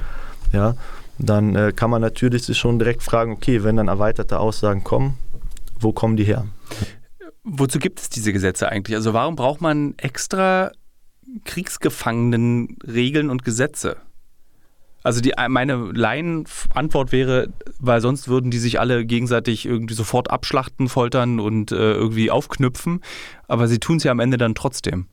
[0.52, 0.74] Ja,
[1.18, 5.16] dann äh, kann man natürlich sich schon direkt fragen, okay, wenn dann erweiterte Aussagen kommen,
[5.78, 6.46] wo kommen die her?
[7.44, 8.96] Wozu gibt es diese Gesetze eigentlich?
[8.96, 10.72] Also warum braucht man extra
[11.44, 13.96] Kriegsgefangenenregeln und Gesetze?
[15.04, 20.88] Also die, meine Laienantwort wäre, weil sonst würden die sich alle gegenseitig irgendwie sofort abschlachten,
[20.88, 23.02] foltern und äh, irgendwie aufknüpfen.
[23.46, 25.06] Aber sie tun es ja am Ende dann trotzdem.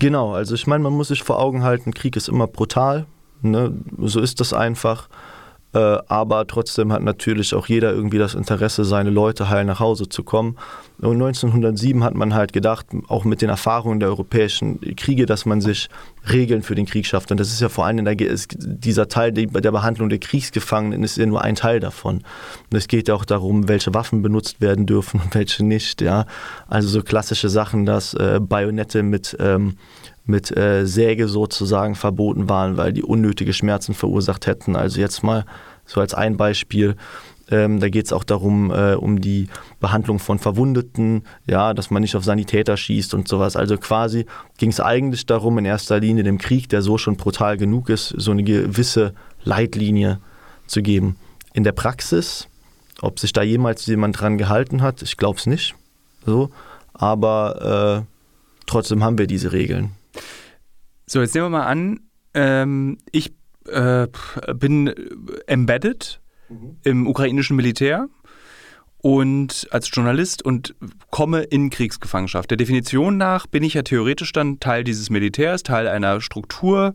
[0.00, 3.06] Genau, also ich meine, man muss sich vor Augen halten, Krieg ist immer brutal.
[3.40, 3.72] Ne?
[3.98, 5.08] So ist das einfach.
[5.74, 10.08] Äh, aber trotzdem hat natürlich auch jeder irgendwie das Interesse, seine Leute heil nach Hause
[10.08, 10.56] zu kommen.
[10.98, 15.60] Und 1907 hat man halt gedacht, auch mit den Erfahrungen der europäischen Kriege, dass man
[15.60, 15.88] sich
[16.30, 17.30] Regeln für den Krieg schafft.
[17.30, 21.26] Und das ist ja vor allem der, dieser Teil der Behandlung der Kriegsgefangenen ist ja
[21.26, 22.18] nur ein Teil davon.
[22.70, 26.00] Und es geht ja auch darum, welche Waffen benutzt werden dürfen und welche nicht.
[26.00, 26.26] Ja?
[26.68, 29.76] Also so klassische Sachen, dass äh, Bajonette mit ähm,
[30.28, 34.76] mit äh, Säge sozusagen verboten waren, weil die unnötige Schmerzen verursacht hätten.
[34.76, 35.46] Also jetzt mal
[35.86, 36.96] so als ein Beispiel.
[37.50, 39.48] Ähm, da geht es auch darum, äh, um die
[39.80, 43.56] Behandlung von Verwundeten, ja, dass man nicht auf Sanitäter schießt und sowas.
[43.56, 44.26] Also quasi
[44.58, 48.14] ging es eigentlich darum, in erster Linie dem Krieg, der so schon brutal genug ist,
[48.16, 50.20] so eine gewisse Leitlinie
[50.66, 51.16] zu geben.
[51.54, 52.48] In der Praxis,
[53.00, 55.74] ob sich da jemals jemand dran gehalten hat, ich glaube es nicht.
[56.26, 56.50] So,
[56.92, 58.12] aber äh,
[58.66, 59.92] trotzdem haben wir diese Regeln.
[61.06, 62.00] So, jetzt nehmen wir mal an,
[62.34, 63.32] ähm, ich
[63.66, 64.06] äh,
[64.54, 64.92] bin
[65.46, 66.76] embedded mhm.
[66.84, 68.08] im ukrainischen Militär
[69.00, 70.74] und als Journalist und
[71.10, 72.50] komme in Kriegsgefangenschaft.
[72.50, 76.94] Der Definition nach bin ich ja theoretisch dann Teil dieses Militärs, Teil einer Struktur.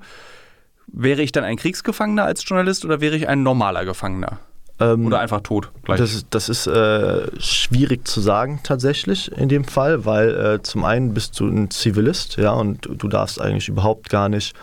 [0.88, 4.40] Wäre ich dann ein Kriegsgefangener als Journalist oder wäre ich ein normaler Gefangener?
[4.80, 5.72] Ähm, Oder einfach tot.
[5.84, 6.00] Gleich.
[6.00, 10.84] Das ist, das ist äh, schwierig zu sagen tatsächlich in dem Fall, weil äh, zum
[10.84, 14.56] einen bist du ein Zivilist, ja, und du darfst eigentlich überhaupt gar nicht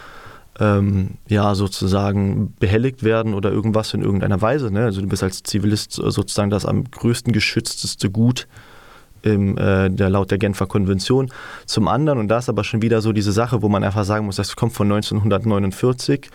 [0.60, 4.70] ähm, ja, sozusagen behelligt werden oder irgendwas in irgendeiner Weise.
[4.70, 4.84] Ne?
[4.84, 8.46] Also du bist als Zivilist sozusagen das am größten geschützteste Gut
[9.22, 11.30] im, äh, der, laut der Genfer Konvention.
[11.66, 14.26] Zum anderen, und da ist aber schon wieder so diese Sache, wo man einfach sagen
[14.26, 16.30] muss, das kommt von 1949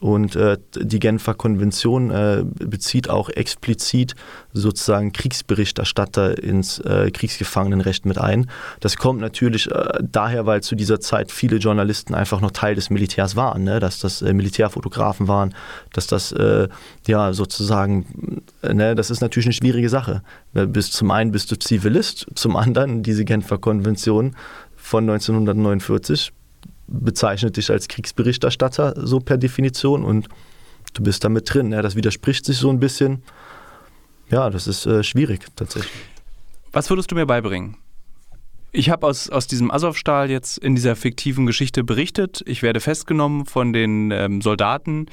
[0.00, 4.14] und äh, die Genfer Konvention äh, bezieht auch explizit
[4.52, 8.50] sozusagen Kriegsberichterstatter ins äh, Kriegsgefangenenrecht mit ein.
[8.80, 12.90] Das kommt natürlich äh, daher, weil zu dieser Zeit viele Journalisten einfach noch Teil des
[12.90, 13.80] Militärs waren, ne?
[13.80, 15.54] dass das äh, Militärfotografen waren,
[15.94, 16.68] dass das äh,
[17.06, 18.94] ja sozusagen, ne?
[18.94, 20.22] das ist natürlich eine schwierige Sache.
[20.52, 24.36] Bis zum einen bist du Zivilist, zum anderen diese Genfer Konvention
[24.76, 26.32] von 1949
[26.86, 30.28] bezeichnet dich als Kriegsberichterstatter, so per Definition, und
[30.94, 31.72] du bist da mit drin.
[31.72, 33.22] Ja, das widerspricht sich so ein bisschen.
[34.30, 35.92] Ja, das ist äh, schwierig tatsächlich.
[36.72, 37.76] Was würdest du mir beibringen?
[38.72, 42.42] Ich habe aus, aus diesem Azov-Stahl jetzt in dieser fiktiven Geschichte berichtet.
[42.46, 45.06] Ich werde festgenommen von den ähm, Soldaten.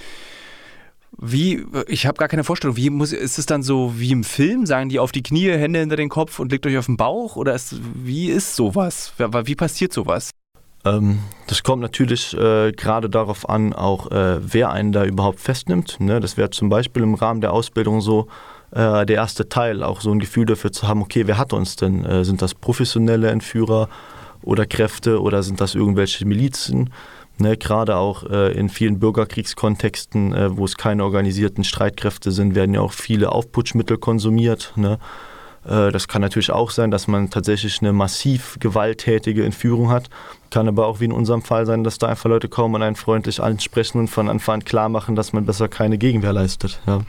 [1.17, 4.65] Wie, ich habe gar keine Vorstellung, wie muss, ist es dann so wie im Film?
[4.65, 7.35] Sagen die auf die Knie, Hände hinter den Kopf und legt euch auf den Bauch?
[7.35, 9.13] Oder ist, wie ist sowas?
[9.17, 10.31] Wie passiert sowas?
[10.85, 15.99] Ähm, das kommt natürlich äh, gerade darauf an, auch äh, wer einen da überhaupt festnimmt.
[15.99, 16.19] Ne?
[16.19, 18.27] Das wäre zum Beispiel im Rahmen der Ausbildung so
[18.71, 21.75] äh, der erste Teil, auch so ein Gefühl dafür zu haben, okay, wer hat uns
[21.75, 22.05] denn?
[22.05, 23.89] Äh, sind das professionelle Entführer
[24.41, 26.89] oder Kräfte oder sind das irgendwelche Milizen?
[27.39, 32.75] Ne, gerade auch äh, in vielen Bürgerkriegskontexten, äh, wo es keine organisierten Streitkräfte sind, werden
[32.75, 34.71] ja auch viele Aufputschmittel konsumiert.
[34.75, 34.99] Ne?
[35.65, 40.09] Äh, das kann natürlich auch sein, dass man tatsächlich eine massiv gewalttätige Entführung hat.
[40.49, 42.95] Kann aber auch wie in unserem Fall sein, dass da einfach Leute kommen und einen
[42.95, 46.79] freundlich ansprechen und von Anfang an klar machen, dass man besser keine Gegenwehr leistet.
[46.85, 47.01] Ja.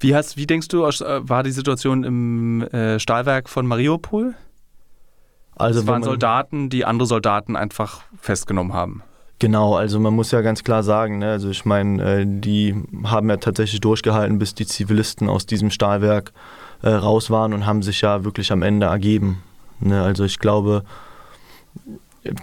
[0.00, 4.34] Wie, hast, wie denkst du, äh, war die Situation im äh, Stahlwerk von Mariupol?
[5.56, 9.02] Also es waren Soldaten, die andere Soldaten einfach festgenommen haben.
[9.38, 12.74] Genau, also man muss ja ganz klar sagen, ne, also ich meine, die
[13.04, 16.32] haben ja tatsächlich durchgehalten, bis die Zivilisten aus diesem Stahlwerk
[16.84, 19.42] äh, raus waren und haben sich ja wirklich am Ende ergeben.
[19.80, 20.02] Ne?
[20.02, 20.84] Also ich glaube,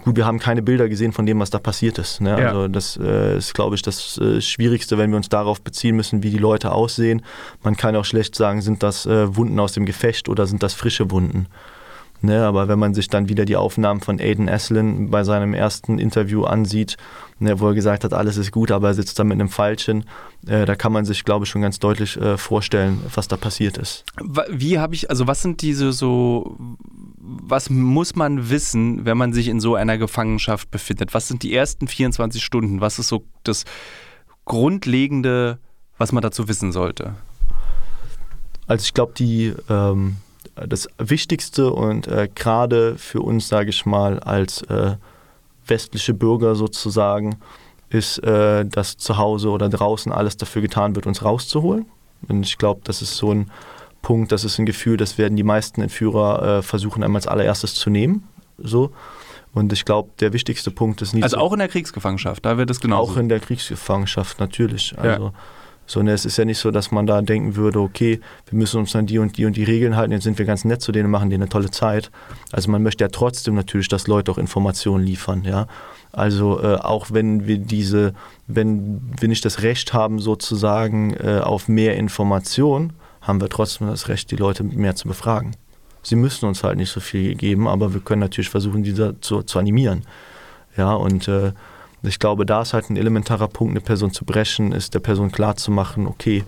[0.04, 2.22] gut, wir haben keine Bilder gesehen von dem, was da passiert ist.
[2.22, 2.32] Ne?
[2.32, 2.48] Ja.
[2.48, 6.24] Also das äh, ist, glaube ich, das äh, Schwierigste, wenn wir uns darauf beziehen müssen,
[6.24, 7.22] wie die Leute aussehen.
[7.62, 10.74] Man kann auch schlecht sagen, sind das äh, Wunden aus dem Gefecht oder sind das
[10.74, 11.46] frische Wunden.
[12.24, 15.98] Ne, aber wenn man sich dann wieder die Aufnahmen von Aiden Eslin bei seinem ersten
[15.98, 16.98] Interview ansieht,
[17.40, 20.06] ne, wo er gesagt hat, alles ist gut, aber er sitzt da mit einem Pfeilchen,
[20.46, 23.80] äh, da kann man sich, glaube ich, schon ganz deutlich äh, vorstellen, was da passiert
[23.80, 24.06] ist.
[24.50, 26.58] Wie habe ich, also was sind diese so,
[27.18, 31.16] was muss man wissen, wenn man sich in so einer Gefangenschaft befindet?
[31.16, 32.82] Was sind die ersten 24 Stunden?
[32.82, 33.66] Was ist so das
[34.46, 35.58] Grundlegende,
[35.98, 37.16] was man dazu wissen sollte?
[38.68, 40.18] Also ich glaube, die ähm,
[40.56, 44.96] das Wichtigste und äh, gerade für uns, sage ich mal, als äh,
[45.66, 47.38] westliche Bürger sozusagen,
[47.90, 51.86] ist, äh, dass zu Hause oder draußen alles dafür getan wird, uns rauszuholen.
[52.28, 53.52] Und ich glaube, das ist so ein
[54.02, 57.76] Punkt, das ist ein Gefühl, das werden die meisten Entführer äh, versuchen, einmal als allererstes
[57.76, 58.28] zu nehmen.
[58.58, 58.92] So.
[59.54, 61.24] Und ich glaube, der wichtigste Punkt ist nicht.
[61.24, 63.00] Also auch in der Kriegsgefangenschaft, da wird es genau.
[63.00, 64.98] Auch in der Kriegsgefangenschaft, natürlich.
[64.98, 65.34] Also ja.
[65.92, 68.96] Sondern es ist ja nicht so, dass man da denken würde, okay, wir müssen uns
[68.96, 71.12] an die und die und die Regeln halten, jetzt sind wir ganz nett zu denen
[71.12, 72.12] machen denen eine tolle Zeit.
[72.54, 75.68] Also man möchte ja trotzdem natürlich, dass Leute auch Informationen liefern, ja.
[76.14, 78.14] Also äh, auch wenn wir diese,
[78.48, 84.08] wenn wir nicht das Recht haben, sozusagen äh, auf mehr Information, haben wir trotzdem das
[84.08, 85.58] Recht, die Leute mehr zu befragen.
[86.04, 89.44] Sie müssen uns halt nicht so viel geben, aber wir können natürlich versuchen, diese zu,
[89.44, 90.04] zu animieren.
[90.78, 91.52] Ja, und äh,
[92.04, 95.32] ich glaube, da ist halt ein elementarer Punkt, eine Person zu brechen, ist der Person
[95.32, 96.44] klarzumachen, okay,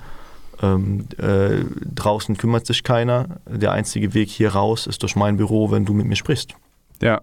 [0.62, 5.72] ähm, äh, draußen kümmert sich keiner, der einzige Weg hier raus ist durch mein Büro,
[5.72, 6.56] wenn du mit mir sprichst.
[7.02, 7.22] Ja.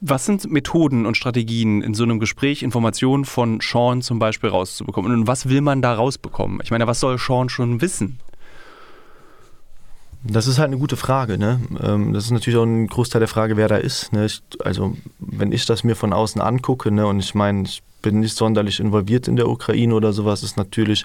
[0.00, 5.12] Was sind Methoden und Strategien in so einem Gespräch, Informationen von Sean zum Beispiel rauszubekommen?
[5.12, 6.60] Und was will man da rausbekommen?
[6.62, 8.20] Ich meine, was soll Sean schon wissen?
[10.24, 11.38] Das ist halt eine gute Frage.
[11.38, 11.60] Ne?
[11.82, 14.12] Ähm, das ist natürlich auch ein Großteil der Frage, wer da ist.
[14.12, 14.26] Ne?
[14.26, 18.20] Ich, also, wenn ich das mir von außen angucke, ne, und ich meine, ich bin
[18.20, 21.04] nicht sonderlich involviert in der Ukraine oder sowas, ist natürlich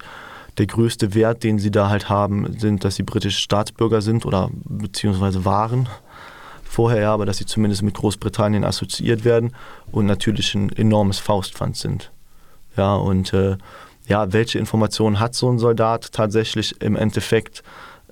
[0.58, 4.50] der größte Wert, den sie da halt haben, sind, dass sie britische Staatsbürger sind oder
[4.66, 5.90] beziehungsweise waren
[6.64, 9.56] vorher, ja, aber dass sie zumindest mit Großbritannien assoziiert werden
[9.92, 12.12] und natürlich ein enormes Faustpfand sind.
[12.76, 13.58] Ja, und äh,
[14.08, 17.64] ja, welche Informationen hat so ein Soldat tatsächlich im Endeffekt?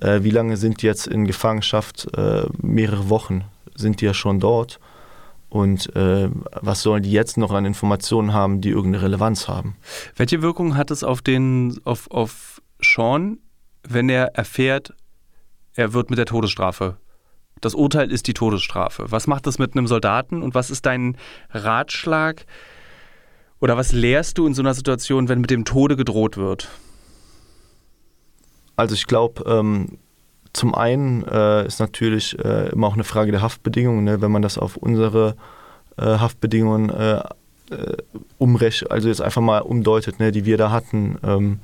[0.02, 2.08] Äh, wie lange sind die jetzt in Gefangenschaft?
[2.16, 4.80] Äh, mehrere Wochen sind die ja schon dort.
[5.48, 6.28] Und äh,
[6.60, 9.76] was sollen die jetzt noch an Informationen haben, die irgendeine Relevanz haben?
[10.16, 13.38] Welche Wirkung hat es auf den, auf, auf Sean,
[13.86, 14.94] wenn er erfährt,
[15.74, 16.96] er wird mit der Todesstrafe?
[17.60, 19.06] Das Urteil ist die Todesstrafe.
[19.10, 21.16] Was macht das mit einem Soldaten und was ist dein
[21.50, 22.46] Ratschlag
[23.60, 26.70] oder was lehrst du in so einer Situation, wenn mit dem Tode gedroht wird?
[28.76, 29.98] Also ich glaube, ähm,
[30.52, 34.20] zum einen äh, ist natürlich äh, immer auch eine Frage der Haftbedingungen, ne?
[34.20, 35.34] wenn man das auf unsere
[35.96, 37.22] äh, Haftbedingungen äh,
[37.70, 37.96] äh,
[38.38, 41.18] umrechnet, also jetzt einfach mal umdeutet, ne, die wir da hatten.
[41.22, 41.58] Ähm,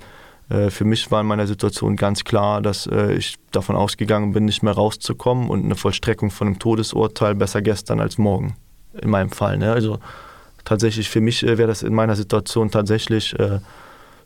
[0.49, 4.63] äh, für mich war in meiner Situation ganz klar, dass ich davon ausgegangen bin, nicht
[4.63, 8.57] mehr rauszukommen und eine Vollstreckung von einem Todesurteil besser gestern als morgen,
[9.01, 9.59] in meinem Fall.
[9.59, 9.71] Ne?
[9.71, 9.99] Also
[10.65, 13.37] tatsächlich, für mich wäre das in meiner Situation tatsächlich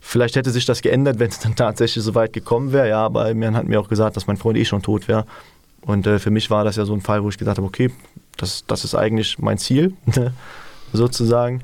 [0.05, 2.89] Vielleicht hätte sich das geändert, wenn es dann tatsächlich so weit gekommen wäre.
[2.89, 5.25] Ja, aber man hat mir auch gesagt, dass mein Freund eh schon tot wäre.
[5.81, 7.91] Und äh, für mich war das ja so ein Fall, wo ich gesagt habe, okay,
[8.37, 9.95] das, das ist eigentlich mein Ziel,
[10.93, 11.63] sozusagen.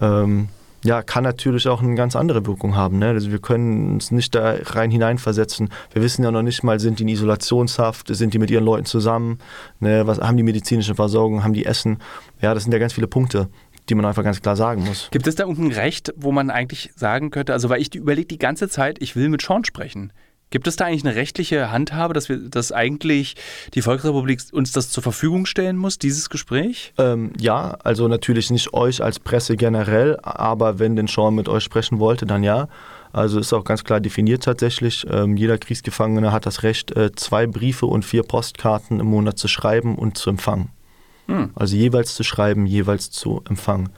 [0.00, 0.48] Ähm,
[0.84, 2.98] ja, kann natürlich auch eine ganz andere Wirkung haben.
[2.98, 3.08] Ne?
[3.08, 5.70] Also wir können uns nicht da rein hineinversetzen.
[5.92, 8.84] Wir wissen ja noch nicht mal, sind die in Isolationshaft, sind die mit ihren Leuten
[8.84, 9.38] zusammen,
[9.78, 10.06] ne?
[10.06, 11.98] Was, haben die medizinische Versorgung, haben die Essen.
[12.40, 13.48] Ja, das sind ja ganz viele Punkte
[13.88, 15.08] die man einfach ganz klar sagen muss.
[15.10, 18.38] Gibt es da irgendein Recht, wo man eigentlich sagen könnte, also weil ich überlege die
[18.38, 20.12] ganze Zeit, ich will mit Sean sprechen.
[20.52, 23.36] Gibt es da eigentlich eine rechtliche Handhabe, dass wir, dass eigentlich
[23.72, 26.92] die Volksrepublik uns das zur Verfügung stellen muss, dieses Gespräch?
[26.98, 31.64] Ähm, ja, also natürlich nicht euch als Presse generell, aber wenn denn Sean mit euch
[31.64, 32.68] sprechen wollte, dann ja.
[33.12, 35.06] Also ist auch ganz klar definiert tatsächlich.
[35.10, 39.48] Ähm, jeder Kriegsgefangene hat das Recht, äh, zwei Briefe und vier Postkarten im Monat zu
[39.48, 40.70] schreiben und zu empfangen.
[41.26, 41.50] Hm.
[41.54, 43.90] Also jeweils zu schreiben, jeweils zu empfangen.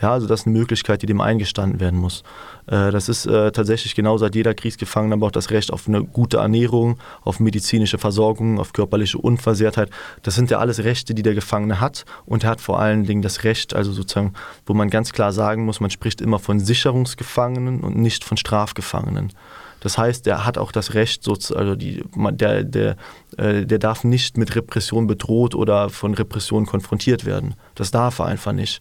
[0.00, 2.22] Ja, also das ist eine Möglichkeit, die dem eingestanden werden muss.
[2.66, 6.02] Äh, das ist äh, tatsächlich genauso hat jeder Kriegsgefangener aber auch das Recht auf eine
[6.02, 9.90] gute Ernährung, auf medizinische Versorgung, auf körperliche Unversehrtheit.
[10.22, 13.20] Das sind ja alles Rechte, die der Gefangene hat und er hat vor allen Dingen
[13.20, 14.32] das Recht, also sozusagen,
[14.64, 19.32] wo man ganz klar sagen muss, man spricht immer von Sicherungsgefangenen und nicht von Strafgefangenen.
[19.80, 22.96] Das heißt, der hat auch das Recht, also die, der, der,
[23.36, 27.54] äh, der darf nicht mit Repression bedroht oder von Repression konfrontiert werden.
[27.74, 28.80] Das darf er einfach nicht.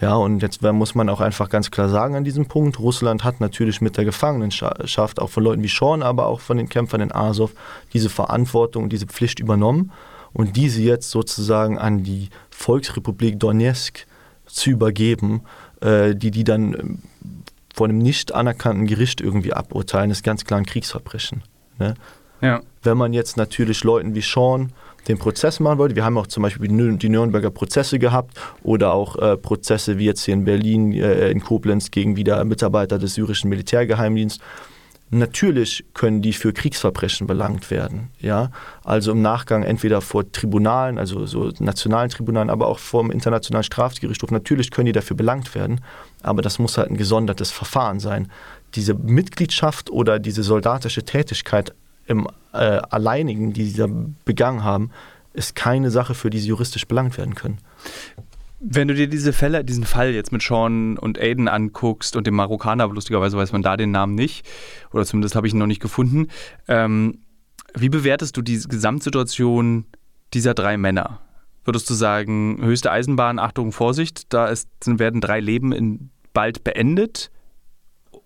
[0.00, 3.40] Ja, und jetzt muss man auch einfach ganz klar sagen an diesem Punkt, Russland hat
[3.40, 7.12] natürlich mit der Gefangenenschaft, auch von Leuten wie Sean, aber auch von den Kämpfern in
[7.12, 7.52] Azov,
[7.92, 9.90] diese Verantwortung, diese Pflicht übernommen
[10.32, 14.06] und diese jetzt sozusagen an die Volksrepublik Donetsk
[14.46, 15.42] zu übergeben,
[15.80, 16.98] äh, die die dann ähm,
[17.78, 21.44] vor einem nicht anerkannten Gericht irgendwie aburteilen, ist ganz klar ein Kriegsverbrechen.
[21.78, 21.94] Ne?
[22.40, 22.60] Ja.
[22.82, 24.72] Wenn man jetzt natürlich Leuten wie Sean
[25.06, 25.94] den Prozess machen wollte.
[25.94, 30.24] Wir haben auch zum Beispiel die Nürnberger Prozesse gehabt oder auch äh, Prozesse wie jetzt
[30.24, 34.44] hier in Berlin, äh, in Koblenz gegen wieder Mitarbeiter des syrischen Militärgeheimdienstes.
[35.10, 38.10] Natürlich können die für Kriegsverbrechen belangt werden.
[38.18, 38.50] Ja?
[38.84, 43.64] Also im Nachgang entweder vor Tribunalen, also so nationalen Tribunalen, aber auch vor dem Internationalen
[43.64, 44.30] Strafgerichtshof.
[44.30, 45.80] Natürlich können die dafür belangt werden,
[46.22, 48.30] aber das muss halt ein gesondertes Verfahren sein.
[48.74, 51.74] Diese Mitgliedschaft oder diese soldatische Tätigkeit
[52.06, 53.88] im äh, Alleinigen, die sie da
[54.24, 54.90] begangen haben,
[55.32, 57.58] ist keine Sache, für die sie juristisch belangt werden können.
[58.60, 62.34] Wenn du dir diese Fälle, diesen Fall jetzt mit Sean und Aiden anguckst und dem
[62.34, 64.44] Marokkaner, aber lustigerweise weiß man da den Namen nicht,
[64.92, 66.26] oder zumindest habe ich ihn noch nicht gefunden,
[66.66, 67.20] ähm,
[67.74, 69.86] wie bewertest du die Gesamtsituation
[70.34, 71.20] dieser drei Männer?
[71.64, 77.30] Würdest du sagen, höchste Eisenbahn, Achtung, Vorsicht, da ist, werden drei Leben in, bald beendet?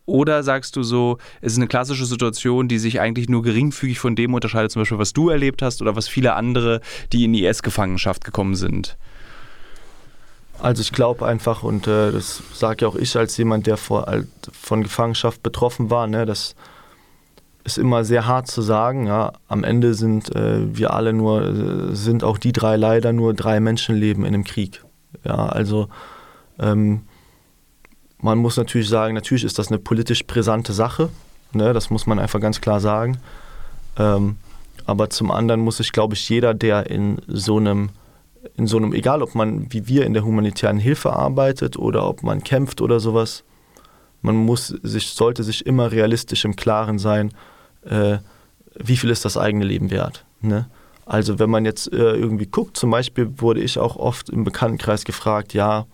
[0.07, 4.17] Oder sagst du so, es ist eine klassische Situation, die sich eigentlich nur geringfügig von
[4.17, 6.81] dem unterscheidet, zum Beispiel, was du erlebt hast oder was viele andere,
[7.13, 8.97] die in IS-Gefangenschaft gekommen sind?
[10.59, 14.07] Also ich glaube einfach, und äh, das sage ja auch ich als jemand, der vor,
[14.53, 16.55] von Gefangenschaft betroffen war, ne, das
[17.65, 19.07] ist immer sehr hart zu sagen.
[19.07, 19.33] Ja.
[19.49, 23.61] Am Ende sind äh, wir alle nur, äh, sind auch die drei leider nur drei
[23.61, 24.85] Menschenleben in einem Krieg.
[25.25, 25.89] Ja, also
[26.59, 27.03] ähm,
[28.19, 31.11] man muss natürlich sagen, natürlich ist das eine politisch brisante Sache.
[31.53, 31.73] Ne?
[31.73, 33.19] Das muss man einfach ganz klar sagen.
[33.99, 34.37] Ähm,
[34.87, 37.91] aber zum anderen muss sich, glaube ich, jeder, der in so einem,
[38.57, 42.23] in so einem, egal ob man wie wir in der humanitären Hilfe arbeitet oder ob
[42.23, 43.45] man kämpft oder sowas,
[44.21, 47.33] man muss sich, sollte sich immer realistisch im Klaren sein,
[47.85, 48.19] äh,
[48.75, 50.25] wie viel ist das eigene Leben wert.
[50.41, 50.69] Ne?
[51.05, 55.05] Also wenn man jetzt äh, irgendwie guckt, zum Beispiel wurde ich auch oft im Bekanntenkreis
[55.05, 55.87] gefragt, ja,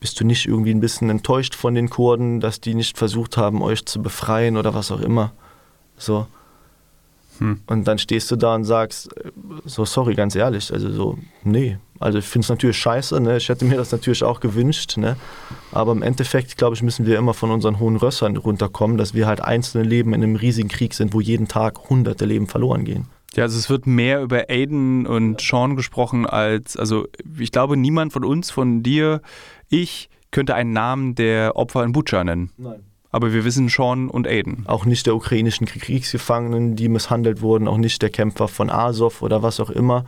[0.00, 3.62] bist du nicht irgendwie ein bisschen enttäuscht von den Kurden, dass die nicht versucht haben,
[3.62, 5.32] euch zu befreien oder was auch immer?
[5.96, 6.26] So.
[7.38, 7.60] Hm.
[7.66, 9.30] Und dann stehst du da und sagst, äh,
[9.64, 11.78] so sorry, ganz ehrlich, also so, nee.
[12.00, 13.36] Also ich finde es natürlich scheiße, ne?
[13.36, 15.16] ich hätte mir das natürlich auch gewünscht, ne?
[15.72, 19.26] aber im Endeffekt, glaube ich, müssen wir immer von unseren hohen Rössern runterkommen, dass wir
[19.26, 23.06] halt einzelne Leben in einem riesigen Krieg sind, wo jeden Tag hunderte Leben verloren gehen.
[23.34, 27.06] Ja, also es wird mehr über Aiden und Sean gesprochen als, also
[27.38, 29.20] ich glaube, niemand von uns, von dir,
[29.68, 32.50] ich, könnte einen Namen der Opfer in Butscha nennen.
[32.56, 32.82] Nein.
[33.10, 34.64] Aber wir wissen Sean und Aiden.
[34.66, 39.42] Auch nicht der ukrainischen Kriegsgefangenen, die misshandelt wurden, auch nicht der Kämpfer von Azov oder
[39.42, 40.04] was auch immer.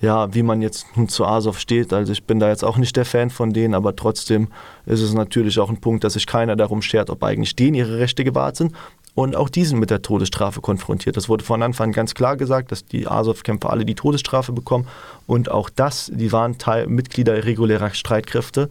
[0.00, 2.96] Ja, wie man jetzt nun zu Azov steht, also ich bin da jetzt auch nicht
[2.96, 4.48] der Fan von denen, aber trotzdem
[4.86, 7.98] ist es natürlich auch ein Punkt, dass sich keiner darum schert, ob eigentlich denen ihre
[7.98, 8.74] Rechte gewahrt sind
[9.14, 11.16] und auch diesen mit der Todesstrafe konfrontiert.
[11.16, 14.88] Das wurde von Anfang an ganz klar gesagt, dass die Azov-Kämpfer alle die Todesstrafe bekommen
[15.26, 18.70] und auch das, die waren Teil, Mitglieder regulärer Streitkräfte.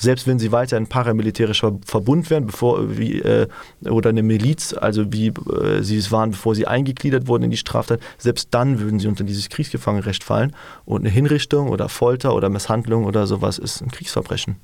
[0.00, 3.46] Selbst wenn sie weiter ein paramilitärischer Verbund wären, bevor wie, äh,
[3.84, 7.58] oder eine Miliz, also wie äh, sie es waren, bevor sie eingegliedert wurden in die
[7.58, 10.56] Straftat, selbst dann würden sie unter dieses Kriegsgefangenrecht fallen.
[10.86, 14.56] Und eine Hinrichtung oder Folter oder Misshandlung oder sowas ist ein Kriegsverbrechen.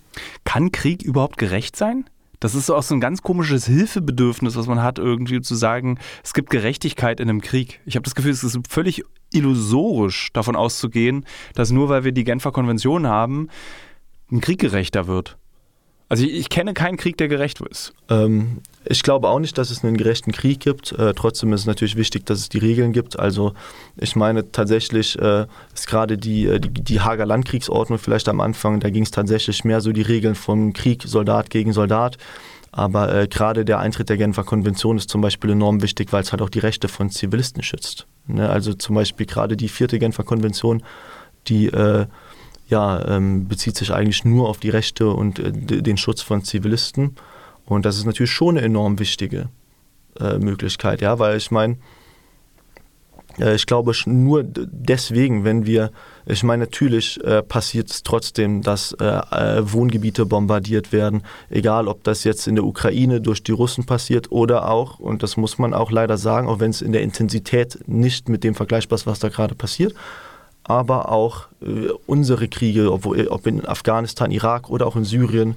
[0.45, 2.07] Kann Krieg überhaupt gerecht sein?
[2.41, 6.33] Das ist auch so ein ganz komisches Hilfebedürfnis, was man hat, irgendwie zu sagen, es
[6.33, 7.81] gibt Gerechtigkeit in einem Krieg.
[7.85, 12.25] Ich habe das Gefühl, es ist völlig illusorisch, davon auszugehen, dass nur weil wir die
[12.25, 13.49] Genfer Konvention haben,
[14.31, 15.37] ein Krieg gerechter wird.
[16.09, 17.93] Also ich, ich, kenne keinen Krieg, der gerecht ist.
[18.09, 20.93] Ähm, ich glaube auch nicht, dass es einen gerechten Krieg gibt.
[20.93, 23.19] Äh, trotzdem ist es natürlich wichtig, dass es die Regeln gibt.
[23.19, 23.55] Also
[23.97, 28.79] ich meine tatsächlich äh, ist gerade die, äh, die, die Hager Landkriegsordnung vielleicht am Anfang,
[28.79, 32.19] da ging es tatsächlich mehr so die Regeln vom Krieg Soldat gegen Soldat.
[32.71, 36.31] Aber äh, gerade der Eintritt der Genfer Konvention ist zum Beispiel enorm wichtig, weil es
[36.31, 38.07] halt auch die Rechte von Zivilisten schützt.
[38.27, 38.49] Ne?
[38.49, 40.85] Also zum Beispiel gerade die vierte Genfer Konvention,
[41.49, 42.07] die äh,
[42.69, 47.17] ja, ähm, bezieht sich eigentlich nur auf die Rechte und äh, den Schutz von Zivilisten.
[47.65, 49.49] Und das ist natürlich schon eine enorm wichtige
[50.21, 51.77] äh, Möglichkeit, ja, weil ich meine,
[53.39, 55.91] Äh, ich glaube nur deswegen, wenn wir,
[56.27, 62.03] ich meine, natürlich äh, passiert es trotzdem, dass äh, äh, Wohngebiete bombardiert werden, egal ob
[62.05, 65.75] das jetzt in der Ukraine durch die Russen passiert oder auch, und das muss man
[65.75, 69.19] auch leider sagen, auch wenn es in der Intensität nicht mit dem vergleichbar ist, was
[69.19, 69.95] da gerade passiert,
[70.69, 75.57] aber auch äh, unsere Kriege, ob, ob, in Afghanistan, Irak oder auch in Syrien,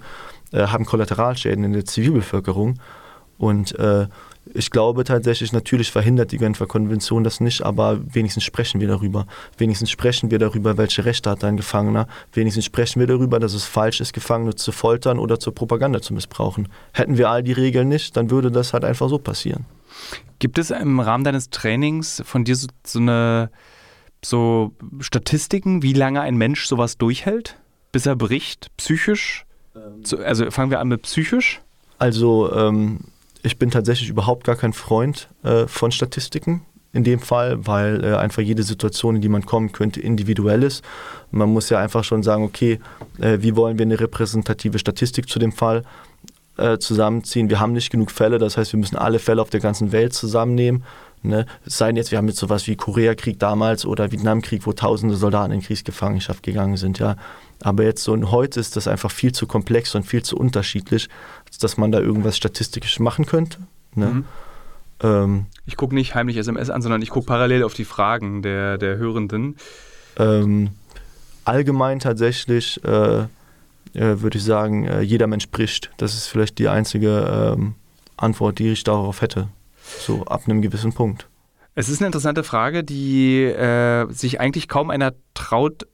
[0.52, 2.80] äh, haben Kollateralschäden in der Zivilbevölkerung.
[3.38, 3.74] Und
[4.54, 9.28] ich glaube tatsächlich, natürlich verhindert die Genfer Konvention das nicht, aber wenigstens sprechen wir darüber.
[9.58, 12.08] Wenigstens sprechen wir darüber, welche Rechte hat ein Gefangener.
[12.34, 16.14] Wenigstens sprechen wir darüber, dass es falsch ist, Gefangene zu foltern oder zur Propaganda zu
[16.14, 16.68] missbrauchen.
[16.94, 19.66] Hätten wir all die Regeln nicht, dann würde das halt einfach so passieren.
[20.40, 23.52] Gibt es im Rahmen deines Trainings von dir so, so eine
[24.24, 27.58] so Statistiken, wie lange ein Mensch sowas durchhält,
[27.92, 29.46] bis er bricht, psychisch?
[29.76, 30.04] Ähm.
[30.24, 31.62] Also fangen wir an mit psychisch.
[31.98, 33.00] Also ähm,
[33.44, 38.16] ich bin tatsächlich überhaupt gar kein Freund äh, von Statistiken in dem Fall, weil äh,
[38.16, 40.84] einfach jede Situation, in die man kommen könnte, individuell ist.
[41.32, 42.80] Man muss ja einfach schon sagen, okay,
[43.20, 45.84] äh, wie wollen wir eine repräsentative Statistik zu dem Fall
[46.58, 47.50] äh, zusammenziehen?
[47.50, 50.14] Wir haben nicht genug Fälle, das heißt, wir müssen alle Fälle auf der ganzen Welt
[50.14, 50.84] zusammennehmen.
[51.22, 51.46] Ne?
[51.66, 55.16] Es sei denn jetzt, wir haben jetzt sowas wie Koreakrieg damals oder Vietnamkrieg, wo tausende
[55.16, 57.16] Soldaten in Kriegsgefangenschaft gegangen sind, ja.
[57.62, 61.10] Aber jetzt so und heute ist das einfach viel zu komplex und viel zu unterschiedlich,
[61.60, 63.58] dass man da irgendwas statistisch machen könnte.
[63.96, 64.06] Ne?
[64.06, 64.26] Mhm.
[65.02, 68.78] Ähm, ich gucke nicht heimlich SMS an, sondern ich gucke parallel auf die Fragen der,
[68.78, 69.58] der Hörenden.
[70.18, 70.70] Ähm,
[71.44, 73.26] allgemein tatsächlich äh,
[73.94, 75.92] äh, würde ich sagen, äh, jeder Mensch bricht.
[75.98, 77.76] Das ist vielleicht die einzige ähm,
[78.18, 79.48] Antwort, die ich darauf hätte.
[80.00, 81.28] So ab einem gewissen Punkt.
[81.76, 85.88] Es ist eine interessante Frage, die äh, sich eigentlich kaum einer traut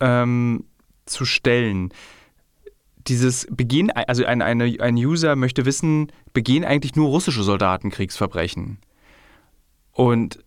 [0.00, 0.64] ähm,
[1.06, 1.90] zu stellen.
[3.06, 8.78] Dieses Begehen, also ein, eine, ein User möchte wissen, begehen eigentlich nur russische Soldaten Kriegsverbrechen?
[9.92, 10.38] Und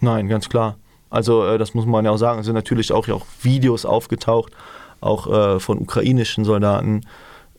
[0.00, 0.78] Nein, ganz klar.
[1.10, 2.40] Also äh, das muss man ja auch sagen.
[2.40, 4.52] Es sind natürlich auch, auch Videos aufgetaucht,
[5.00, 7.02] auch äh, von ukrainischen Soldaten,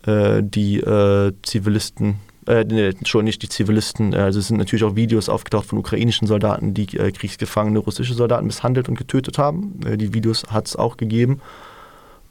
[0.05, 4.83] äh, die äh, Zivilisten, äh, nee, schon nicht die Zivilisten, äh, also es sind natürlich
[4.83, 9.79] auch Videos aufgetaucht von ukrainischen Soldaten, die äh, kriegsgefangene russische Soldaten misshandelt und getötet haben.
[9.97, 11.41] die Videos hat es auch gegeben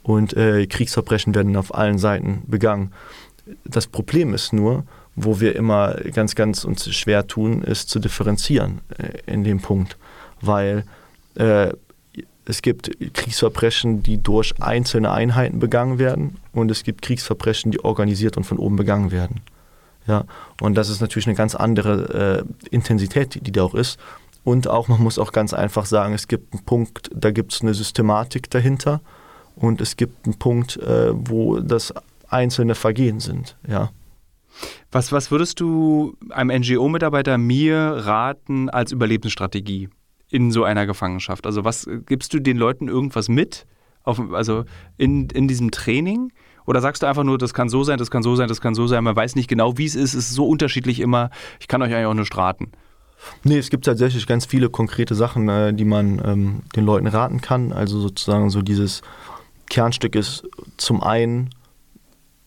[0.07, 2.93] und äh, Kriegsverbrechen werden auf allen Seiten begangen.
[3.65, 8.81] Das Problem ist nur, wo wir immer ganz, ganz uns schwer tun, ist zu differenzieren
[8.97, 9.97] äh, in dem Punkt,
[10.41, 10.85] weil
[11.35, 11.73] äh,
[12.45, 18.37] es gibt Kriegsverbrechen, die durch einzelne Einheiten begangen werden und es gibt Kriegsverbrechen, die organisiert
[18.37, 19.41] und von oben begangen werden.
[20.07, 20.25] Ja,
[20.61, 23.99] und das ist natürlich eine ganz andere äh, Intensität, die, die da auch ist.
[24.43, 27.61] Und auch, man muss auch ganz einfach sagen, es gibt einen Punkt, da gibt es
[27.61, 29.01] eine Systematik dahinter
[29.55, 31.93] und es gibt einen Punkt, äh, wo das
[32.29, 33.57] einzelne Vergehen sind.
[33.67, 33.91] Ja.
[34.91, 39.89] Was, was würdest du einem NGO-Mitarbeiter mir raten als Überlebensstrategie
[40.29, 41.45] in so einer Gefangenschaft?
[41.45, 43.65] Also was gibst du den Leuten irgendwas mit,
[44.03, 44.63] auf, also
[44.97, 46.31] in, in diesem Training?
[46.67, 48.75] Oder sagst du einfach nur, das kann so sein, das kann so sein, das kann
[48.75, 51.67] so sein, man weiß nicht genau, wie es ist, es ist so unterschiedlich immer, ich
[51.67, 52.71] kann euch eigentlich auch nur straten.
[53.43, 57.41] Nee, es gibt tatsächlich ganz viele konkrete Sachen, äh, die man ähm, den Leuten raten
[57.41, 57.71] kann.
[57.71, 59.01] Also sozusagen so dieses
[59.69, 60.43] Kernstück ist
[60.75, 61.49] zum einen,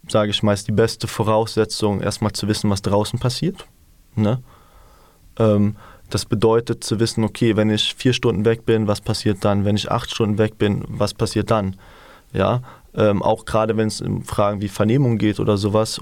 [0.07, 3.67] sage ich meist, die beste Voraussetzung, erstmal zu wissen, was draußen passiert.
[4.17, 4.43] Ne?
[5.39, 5.77] Ähm,
[6.11, 9.65] das bedeutet zu wissen, okay, wenn ich vier Stunden weg bin, was passiert dann?
[9.65, 11.77] Wenn ich acht Stunden weg bin, was passiert dann?
[12.33, 12.63] Ja,
[12.95, 16.01] ähm, auch gerade wenn es um Fragen wie Vernehmung geht oder sowas,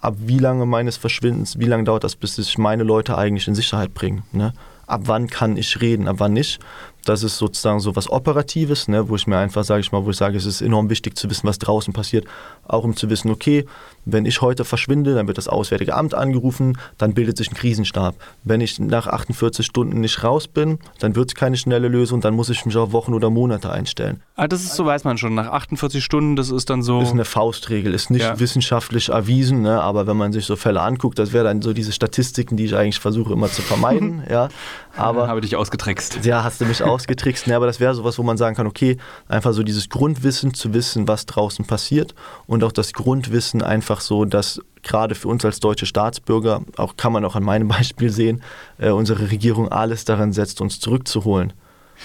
[0.00, 3.54] ab wie lange meines Verschwindens, wie lange dauert das, bis ich meine Leute eigentlich in
[3.54, 4.22] Sicherheit bringe?
[4.32, 4.52] Ne?
[4.86, 6.58] Ab wann kann ich reden, ab wann nicht?
[7.04, 10.10] Das ist sozusagen so was Operatives, ne, wo ich mir einfach, sage ich mal, wo
[10.10, 12.26] ich sage, es ist enorm wichtig zu wissen, was draußen passiert.
[12.66, 13.64] Auch um zu wissen, okay,
[14.04, 18.14] wenn ich heute verschwinde, dann wird das Auswärtige Amt angerufen, dann bildet sich ein Krisenstab.
[18.44, 22.34] Wenn ich nach 48 Stunden nicht raus bin, dann wird es keine schnelle Lösung, dann
[22.34, 24.22] muss ich mich auf Wochen oder Monate einstellen.
[24.36, 27.00] Ah, das ist so, weiß man schon, nach 48 Stunden, das ist dann so.
[27.02, 28.38] Ist eine Faustregel, ist nicht ja.
[28.40, 31.92] wissenschaftlich erwiesen, ne, aber wenn man sich so Fälle anguckt, das wäre dann so diese
[31.92, 34.22] Statistiken, die ich eigentlich versuche immer zu vermeiden.
[34.30, 34.48] ja.
[34.96, 36.24] Aber, Habe dich ausgetrickst.
[36.24, 37.46] Ja, hast du mich ausgetrickst.
[37.46, 38.96] Ne, aber das wäre sowas, wo man sagen kann, okay,
[39.28, 42.14] einfach so dieses Grundwissen zu wissen, was draußen passiert
[42.46, 47.12] und auch das Grundwissen einfach so, dass gerade für uns als deutsche Staatsbürger, auch kann
[47.12, 48.42] man auch an meinem Beispiel sehen,
[48.78, 51.52] äh, unsere Regierung alles daran setzt, uns zurückzuholen.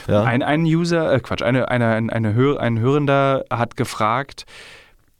[0.07, 0.23] Ja?
[0.23, 4.45] Ein, ein User, äh Quatsch, eine, eine, eine, Hör, ein Hörender hat gefragt,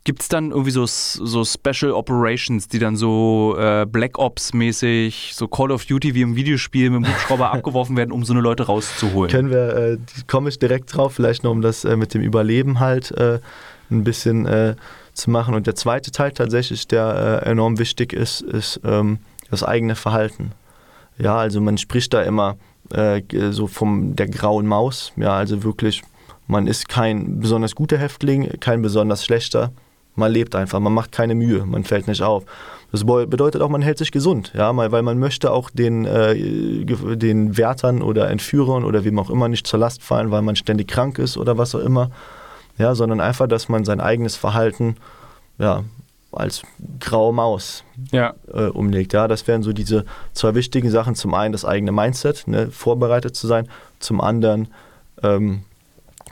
[0.06, 5.48] Gibt es dann irgendwie so, so Special Operations, die dann so äh, Black Ops-mäßig, so
[5.48, 8.68] Call of Duty wie im Videospiel mit dem Hubschrauber abgeworfen werden, um so eine Leute
[8.68, 9.32] rauszuholen?
[9.32, 9.98] Können wir, äh,
[10.28, 13.40] komme ich direkt drauf, vielleicht noch um das äh, mit dem Überleben halt äh,
[13.90, 14.76] ein bisschen äh,
[15.16, 15.56] zu machen.
[15.56, 20.52] Und der zweite Teil tatsächlich, der äh, enorm wichtig ist, ist ähm, das eigene Verhalten.
[21.18, 22.58] Ja, also man spricht da immer
[22.92, 25.14] äh, so vom der grauen Maus.
[25.16, 26.04] Ja, also wirklich,
[26.48, 29.72] man ist kein besonders guter Häftling, kein besonders schlechter.
[30.16, 32.46] Man lebt einfach, man macht keine Mühe, man fällt nicht auf.
[32.92, 37.58] Das bedeutet auch, man hält sich gesund, ja, weil man möchte auch den, äh, den
[37.58, 41.20] Wärtern oder Entführern oder wem auch immer nicht zur Last fallen, weil man ständig krank
[41.20, 42.12] ist oder was auch immer.
[42.78, 44.98] Ja, sondern einfach, dass man sein eigenes Verhalten
[45.58, 45.84] ja,
[46.32, 46.64] als
[47.00, 48.34] graue Maus ja.
[48.54, 49.14] äh, umlegt.
[49.14, 51.16] Ja, das wären so diese zwei wichtigen Sachen.
[51.16, 53.70] Zum einen das eigene Mindset, ne, vorbereitet zu sein.
[54.00, 54.68] Zum anderen
[55.24, 55.64] ähm,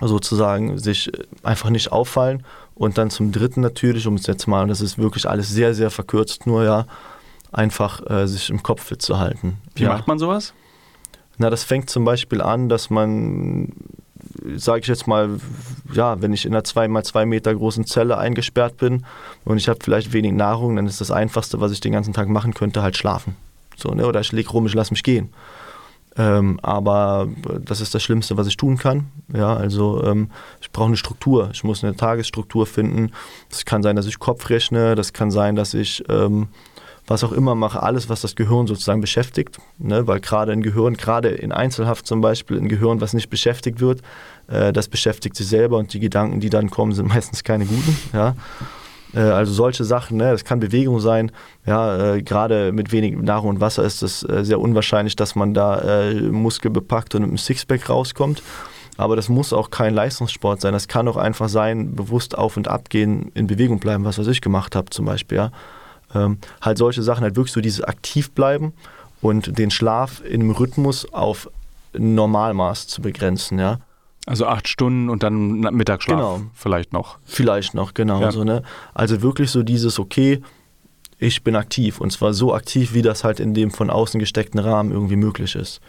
[0.01, 1.11] sozusagen sich
[1.43, 2.43] einfach nicht auffallen.
[2.75, 5.73] Und dann zum dritten natürlich, um es jetzt mal, und das ist wirklich alles sehr,
[5.73, 6.85] sehr verkürzt, nur ja,
[7.51, 9.57] einfach äh, sich im Kopf fit zu halten.
[9.75, 9.89] Wie ja.
[9.89, 10.53] macht man sowas?
[11.37, 13.73] Na, das fängt zum Beispiel an, dass man
[14.55, 15.39] sage ich jetzt mal,
[15.93, 19.05] ja, wenn ich in einer 2 mal 2 Meter großen Zelle eingesperrt bin
[19.45, 22.29] und ich habe vielleicht wenig Nahrung, dann ist das Einfachste, was ich den ganzen Tag
[22.29, 23.35] machen könnte, halt schlafen.
[23.75, 24.05] So, ne?
[24.05, 25.29] Oder ich lege rum, ich lasse mich gehen.
[26.15, 27.27] Ähm, aber
[27.65, 29.07] das ist das Schlimmste, was ich tun kann.
[29.33, 30.29] Ja, also ähm,
[30.61, 31.49] ich brauche eine Struktur.
[31.53, 33.11] Ich muss eine Tagesstruktur finden.
[33.49, 34.93] Das kann sein, dass ich Kopf rechne.
[34.95, 36.49] Das kann sein, dass ich ähm,
[37.07, 40.07] was auch immer mache, alles, was das Gehirn sozusagen beschäftigt, ne?
[40.07, 44.01] weil gerade ein Gehirn, gerade in Einzelhaft zum Beispiel, ein Gehirn, was nicht beschäftigt wird,
[44.47, 47.97] äh, das beschäftigt sich selber und die Gedanken, die dann kommen, sind meistens keine guten.
[48.13, 48.35] Ja?
[49.13, 50.31] Äh, also solche Sachen, ne?
[50.31, 51.31] das kann Bewegung sein,
[51.65, 55.53] ja, äh, gerade mit wenig Nahrung und Wasser ist es äh, sehr unwahrscheinlich, dass man
[55.53, 58.41] da äh, muskelbepackt und mit einem Sixpack rauskommt.
[58.95, 60.71] Aber das muss auch kein Leistungssport sein.
[60.71, 64.27] Das kann auch einfach sein, bewusst auf und ab gehen, in Bewegung bleiben, was was
[64.27, 65.37] ich gemacht habe zum Beispiel.
[65.37, 65.51] Ja?
[66.13, 68.73] Ähm, halt solche Sachen, halt wirklich so dieses aktiv bleiben
[69.21, 71.49] und den Schlaf im Rhythmus auf
[71.93, 73.79] Normalmaß zu begrenzen, ja.
[74.25, 76.41] Also acht Stunden und dann Mittagsschlaf genau.
[76.53, 77.17] vielleicht noch.
[77.25, 78.21] Vielleicht noch, genau.
[78.21, 78.31] Ja.
[78.31, 78.63] So, ne?
[78.93, 80.41] Also wirklich so dieses, okay,
[81.17, 84.59] ich bin aktiv und zwar so aktiv, wie das halt in dem von außen gesteckten
[84.59, 85.81] Rahmen irgendwie möglich ist.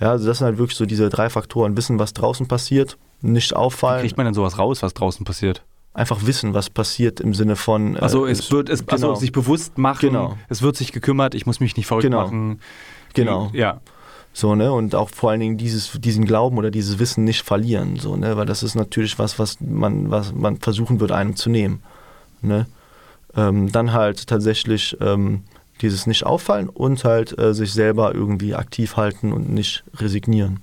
[0.00, 1.76] Ja, also das sind halt wirklich so diese drei Faktoren.
[1.76, 4.02] Wissen, was draußen passiert, nicht auffallen.
[4.02, 5.62] Wie kriegt man denn sowas raus, was draußen passiert?
[5.94, 7.96] Einfach wissen, was passiert im Sinne von.
[7.96, 9.10] Äh, also es wird es genau.
[9.10, 10.36] also sich bewusst machen, genau.
[10.48, 12.24] es wird sich gekümmert, ich muss mich nicht verrückt genau.
[12.24, 12.60] machen.
[13.14, 13.50] Genau.
[13.54, 13.80] Ja.
[14.36, 14.72] So, ne?
[14.72, 17.96] Und auch vor allen Dingen dieses, diesen Glauben oder dieses Wissen nicht verlieren.
[17.96, 18.36] So, ne?
[18.36, 21.82] Weil das ist natürlich was, was man, was man versuchen wird, einem zu nehmen.
[22.42, 22.66] Ne?
[23.36, 25.44] Ähm, dann halt tatsächlich ähm,
[25.80, 30.60] dieses nicht auffallen und halt äh, sich selber irgendwie aktiv halten und nicht resignieren.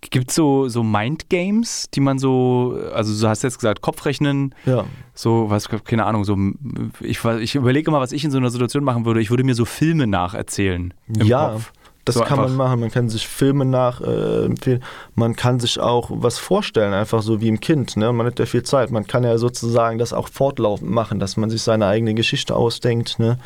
[0.00, 4.84] Gibt es so, so Mindgames, die man so, also du hast jetzt gesagt, Kopfrechnen, ja.
[5.14, 6.36] so, was, keine Ahnung, so,
[7.00, 9.20] ich, ich überlege immer, was ich in so einer Situation machen würde.
[9.20, 10.94] Ich würde mir so Filme nacherzählen.
[11.08, 11.50] Im ja.
[11.50, 11.72] Kopf.
[12.06, 12.78] Das so kann man machen.
[12.78, 14.80] Man kann sich Filme nachempfehlen.
[14.80, 14.84] Äh,
[15.16, 17.96] man kann sich auch was vorstellen, einfach so wie im Kind.
[17.96, 18.12] Ne?
[18.12, 18.92] Man hat ja viel Zeit.
[18.92, 23.18] Man kann ja sozusagen das auch fortlaufend machen, dass man sich seine eigene Geschichte ausdenkt.
[23.18, 23.38] Ne?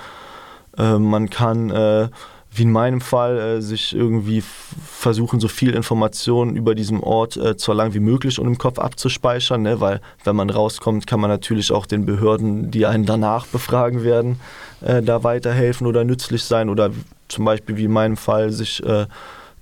[0.77, 2.09] Äh, man kann äh,
[2.53, 7.55] wie in meinem Fall, äh, sich irgendwie versuchen, so viel Informationen über diesen Ort äh,
[7.57, 9.81] so lang wie möglich und im Kopf abzuspeichern, ne?
[9.81, 14.41] weil wenn man rauskommt, kann man natürlich auch den Behörden, die einen danach befragen werden,
[14.81, 16.91] äh, da weiterhelfen oder nützlich sein oder
[17.29, 19.07] zum Beispiel wie in meinem Fall sich äh,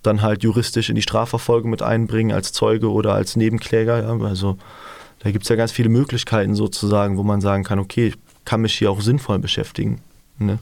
[0.03, 4.03] dann halt juristisch in die Strafverfolgung mit einbringen als Zeuge oder als Nebenkläger.
[4.03, 4.27] Ja?
[4.27, 4.57] Also
[5.19, 8.15] da gibt es ja ganz viele Möglichkeiten sozusagen, wo man sagen kann, okay, ich
[8.47, 10.01] kann mich hier auch sinnvoll beschäftigen.
[10.39, 10.59] Ne?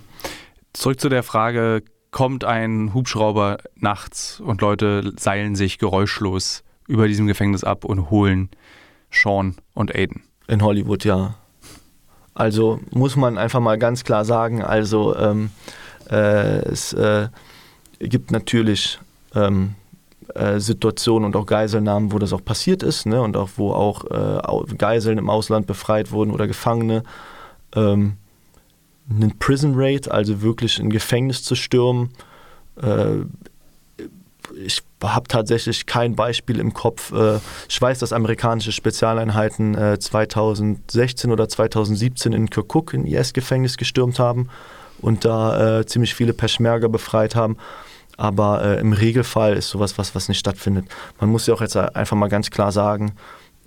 [0.72, 1.82] Zurück zu der Frage,
[2.16, 8.48] kommt ein Hubschrauber nachts und Leute seilen sich geräuschlos über diesem Gefängnis ab und holen
[9.10, 10.22] Sean und Aiden.
[10.48, 11.34] In Hollywood, ja.
[12.32, 15.50] Also muss man einfach mal ganz klar sagen, also ähm,
[16.10, 17.28] äh, es äh,
[17.98, 18.98] gibt natürlich
[19.34, 19.74] ähm,
[20.34, 23.20] äh, Situationen und auch Geiselnahmen, wo das auch passiert ist ne?
[23.20, 27.02] und auch wo auch äh, Geiseln im Ausland befreit wurden oder Gefangene.
[27.74, 28.16] Ähm,
[29.08, 32.10] einen Prison Raid, also wirklich ein Gefängnis zu stürmen.
[32.80, 33.24] Äh,
[34.64, 37.12] ich habe tatsächlich kein Beispiel im Kopf.
[37.12, 37.38] Äh,
[37.68, 44.48] ich weiß, dass amerikanische Spezialeinheiten 2016 äh, oder 2017 in Kirkuk ein IS-Gefängnis gestürmt haben
[45.00, 47.58] und da ziemlich viele Peschmerga befreit haben.
[48.16, 50.86] Aber im Regelfall ist sowas, was, was nicht stattfindet.
[51.20, 53.12] Man muss ja auch jetzt einfach mal ganz klar sagen,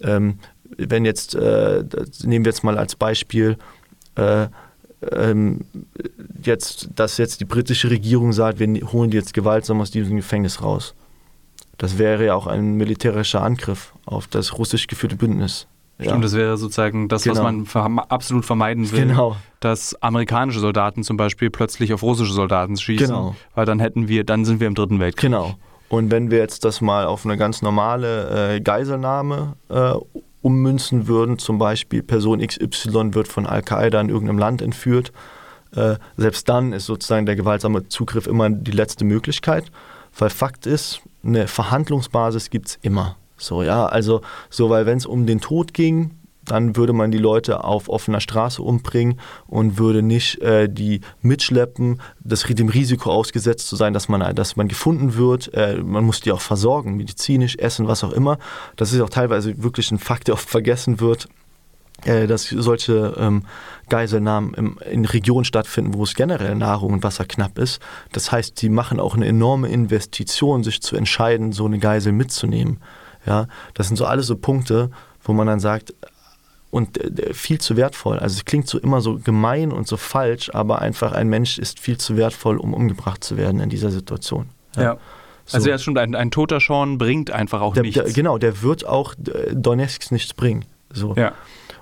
[0.02, 0.40] ähm,
[0.76, 3.58] wenn jetzt, nehmen wir jetzt mal als Beispiel,
[5.12, 5.62] ähm,
[6.44, 10.62] jetzt, dass jetzt die britische Regierung sagt, wir holen die jetzt gewaltsam aus diesem Gefängnis
[10.62, 10.94] raus.
[11.78, 15.68] Das wäre ja auch ein militärischer Angriff auf das russisch geführte Bündnis.
[16.00, 16.22] Stimmt, ja.
[16.22, 17.36] das wäre sozusagen das, genau.
[17.36, 19.08] was man verm absolut vermeiden will.
[19.08, 19.36] Genau.
[19.60, 23.08] Dass amerikanische Soldaten zum Beispiel plötzlich auf russische Soldaten schießen.
[23.08, 23.36] Genau.
[23.54, 25.30] Weil dann hätten wir, dann sind wir im Dritten Weltkrieg.
[25.30, 25.56] Genau.
[25.90, 29.94] Und wenn wir jetzt das mal auf eine ganz normale äh, Geiselnahme äh,
[30.42, 35.12] ummünzen würden, zum Beispiel Person XY wird von Al-Qaida in irgendeinem Land entführt,
[35.76, 39.72] äh, selbst dann ist sozusagen der gewaltsame Zugriff immer die letzte Möglichkeit,
[40.18, 43.18] weil Fakt ist, eine Verhandlungsbasis gibt es immer.
[43.38, 46.12] So, ja, also so, weil wenn es um den Tod ging,
[46.52, 52.02] dann würde man die Leute auf offener Straße umbringen und würde nicht äh, die mitschleppen,
[52.20, 55.54] das, dem Risiko ausgesetzt zu sein, dass man, dass man gefunden wird.
[55.54, 58.38] Äh, man muss die auch versorgen, medizinisch, essen, was auch immer.
[58.76, 61.28] Das ist auch teilweise wirklich ein Fakt, der oft vergessen wird,
[62.06, 63.44] äh, dass solche ähm,
[63.90, 67.82] Geiselnahmen im, in Regionen stattfinden, wo es generell Nahrung und Wasser knapp ist.
[68.12, 72.80] Das heißt, die machen auch eine enorme Investition, sich zu entscheiden, so eine Geisel mitzunehmen.
[73.26, 74.92] Ja, das sind so alles so Punkte,
[75.22, 75.94] wo man dann sagt,
[76.72, 78.20] und äh, viel zu wertvoll.
[78.20, 81.80] Also es klingt so immer so gemein und so falsch, aber einfach ein Mensch ist
[81.80, 84.50] viel zu wertvoll, um umgebracht zu werden in dieser Situation.
[84.76, 84.84] Ja.
[84.84, 84.98] ja.
[85.46, 85.58] So.
[85.58, 88.02] Also ist schon ein, ein toter Sean bringt einfach auch der, nichts.
[88.02, 90.66] Der, genau, der wird auch äh, Donetsk nichts bringen.
[90.94, 91.16] So.
[91.16, 91.34] Ja.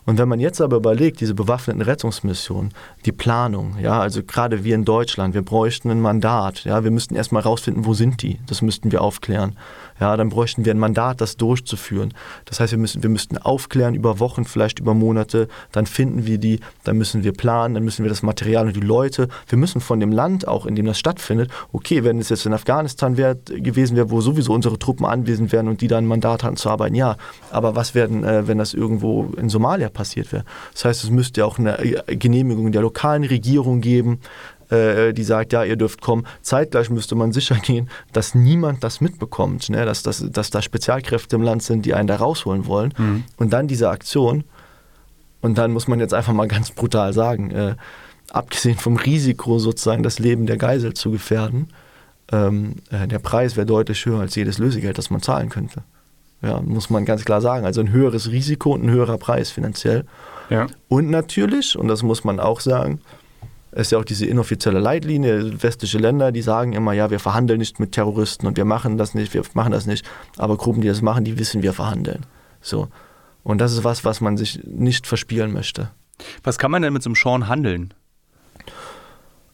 [0.06, 2.74] Und wenn man jetzt aber überlegt, diese bewaffneten Rettungsmissionen,
[3.06, 7.14] die Planung, ja, also gerade wir in Deutschland, wir bräuchten ein Mandat, ja, wir müssten
[7.14, 8.40] erstmal rausfinden, wo sind die?
[8.48, 9.58] Das müssten wir aufklären
[10.00, 12.14] ja, dann bräuchten wir ein Mandat, das durchzuführen.
[12.46, 16.38] Das heißt, wir, müssen, wir müssten aufklären über Wochen, vielleicht über Monate, dann finden wir
[16.38, 19.82] die, dann müssen wir planen, dann müssen wir das Material und die Leute, wir müssen
[19.82, 23.36] von dem Land auch, in dem das stattfindet, okay, wenn es jetzt in Afghanistan wär,
[23.36, 26.70] gewesen wäre, wo sowieso unsere Truppen anwesend wären und die dann ein Mandat hatten zu
[26.70, 27.18] arbeiten, ja,
[27.52, 30.44] aber was werden, äh, wenn das irgendwo in Somalia passiert wäre?
[30.74, 34.20] Das heißt, es müsste auch eine äh, Genehmigung der lokalen Regierung geben,
[34.70, 36.26] äh, die sagt, ja, ihr dürft kommen.
[36.42, 39.86] Zeitgleich müsste man sicher gehen, dass niemand das mitbekommt, ne?
[39.86, 42.94] dass, dass, dass da Spezialkräfte im Land sind, die einen da rausholen wollen.
[42.98, 43.24] Mhm.
[43.38, 44.44] Und dann diese Aktion.
[45.42, 47.76] Und dann muss man jetzt einfach mal ganz brutal sagen, äh,
[48.32, 51.68] abgesehen vom Risiko sozusagen das Leben der Geisel zu gefährden,
[52.32, 55.84] ähm, äh, der Preis wäre deutlich höher als jedes Lösegeld, das man zahlen könnte.
[56.42, 57.66] Ja, muss man ganz klar sagen.
[57.66, 60.06] Also ein höheres Risiko und ein höherer Preis finanziell.
[60.50, 60.68] Ja.
[60.88, 63.02] Und natürlich, und das muss man auch sagen,
[63.82, 67.80] ist ja auch diese inoffizielle Leitlinie, westliche Länder, die sagen immer, ja, wir verhandeln nicht
[67.80, 70.06] mit Terroristen und wir machen das nicht, wir machen das nicht.
[70.38, 72.26] Aber Gruppen, die das machen, die wissen, wir verhandeln.
[72.62, 72.88] So.
[73.44, 75.92] Und das ist was, was man sich nicht verspielen möchte.
[76.44, 77.94] Was kann man denn mit so einem Sean handeln?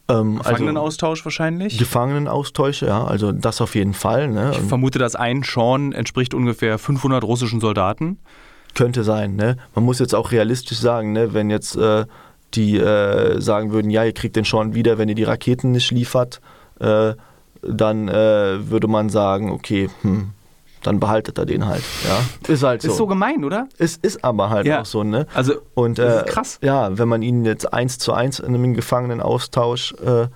[0.09, 1.77] Ähm, also Gefangenenaustausch also, wahrscheinlich?
[1.77, 4.29] Gefangenenaustausche, ja, also das auf jeden Fall.
[4.29, 4.51] Ne?
[4.53, 8.19] Ich vermute, dass ein Sean entspricht ungefähr 500 russischen Soldaten.
[8.73, 9.57] Könnte sein, ne?
[9.75, 11.33] Man muss jetzt auch realistisch sagen, ne?
[11.33, 12.05] wenn jetzt äh,
[12.55, 15.91] die äh, sagen würden, ja, ihr kriegt den schon wieder, wenn ihr die Raketen nicht
[15.91, 16.41] liefert,
[16.79, 17.13] äh,
[17.61, 20.31] dann äh, würde man sagen, okay, hm,
[20.83, 21.83] dann behaltet er den halt.
[22.07, 22.89] Ja, ist halt so.
[22.89, 23.67] Ist so gemein, oder?
[23.77, 24.81] Es ist aber halt ja.
[24.81, 25.27] auch so, ne?
[25.33, 26.59] Also und äh, krass.
[26.61, 30.27] Ja, wenn man ihn jetzt eins zu eins in einem Gefangenenaustausch äh,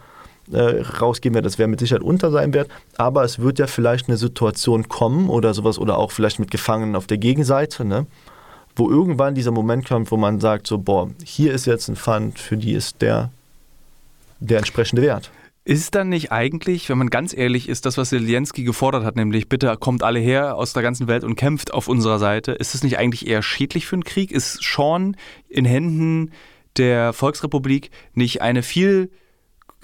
[0.51, 2.70] äh, rausgeben wird, das wäre mit Sicherheit unter seinem Wert.
[2.97, 6.95] Aber es wird ja vielleicht eine Situation kommen oder sowas oder auch vielleicht mit Gefangenen
[6.95, 8.07] auf der Gegenseite, ne?
[8.78, 12.39] Wo irgendwann dieser Moment kommt, wo man sagt, so, boah, hier ist jetzt ein Fund,
[12.39, 13.32] für die ist der,
[14.39, 15.32] der entsprechende Wert.
[15.65, 19.49] Ist dann nicht eigentlich, wenn man ganz ehrlich ist, das, was Zelensky gefordert hat, nämlich
[19.49, 22.84] bitte kommt alle her aus der ganzen Welt und kämpft auf unserer Seite, ist es
[22.84, 24.32] nicht eigentlich eher schädlich für einen Krieg?
[24.32, 25.17] Ist Sean
[25.49, 26.32] in Händen
[26.78, 29.09] der Volksrepublik nicht eine viel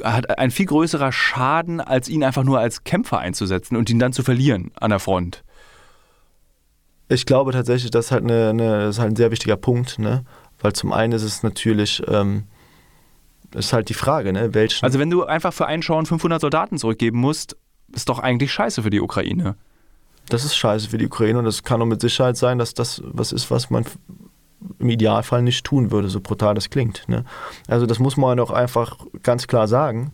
[0.01, 4.13] hat ein viel größerer Schaden, als ihn einfach nur als Kämpfer einzusetzen und ihn dann
[4.13, 5.43] zu verlieren an der Front?
[7.09, 9.99] Ich glaube tatsächlich, das ist halt, eine, eine, das ist halt ein sehr wichtiger Punkt,
[9.99, 10.23] ne?
[10.61, 12.43] weil zum einen ist es natürlich, ähm,
[13.53, 14.53] ist halt die Frage, ne?
[14.53, 14.83] welchen.
[14.83, 17.57] Also wenn du einfach für einen Schauen 500 Soldaten zurückgeben musst,
[17.93, 19.55] ist doch eigentlich scheiße für die Ukraine.
[20.29, 23.01] Das ist scheiße für die Ukraine und es kann auch mit Sicherheit sein, dass das
[23.05, 23.85] was ist, was man
[24.79, 27.07] im Idealfall nicht tun würde, so brutal das klingt.
[27.07, 27.25] Ne?
[27.67, 30.13] Also das muss man auch einfach ganz klar sagen.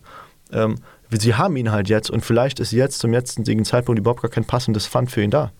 [0.52, 0.76] Ähm,
[1.10, 4.44] sie haben ihn halt jetzt und vielleicht ist jetzt zum jetzigen Zeitpunkt überhaupt gar kein
[4.44, 5.52] passendes Fund für ihn da.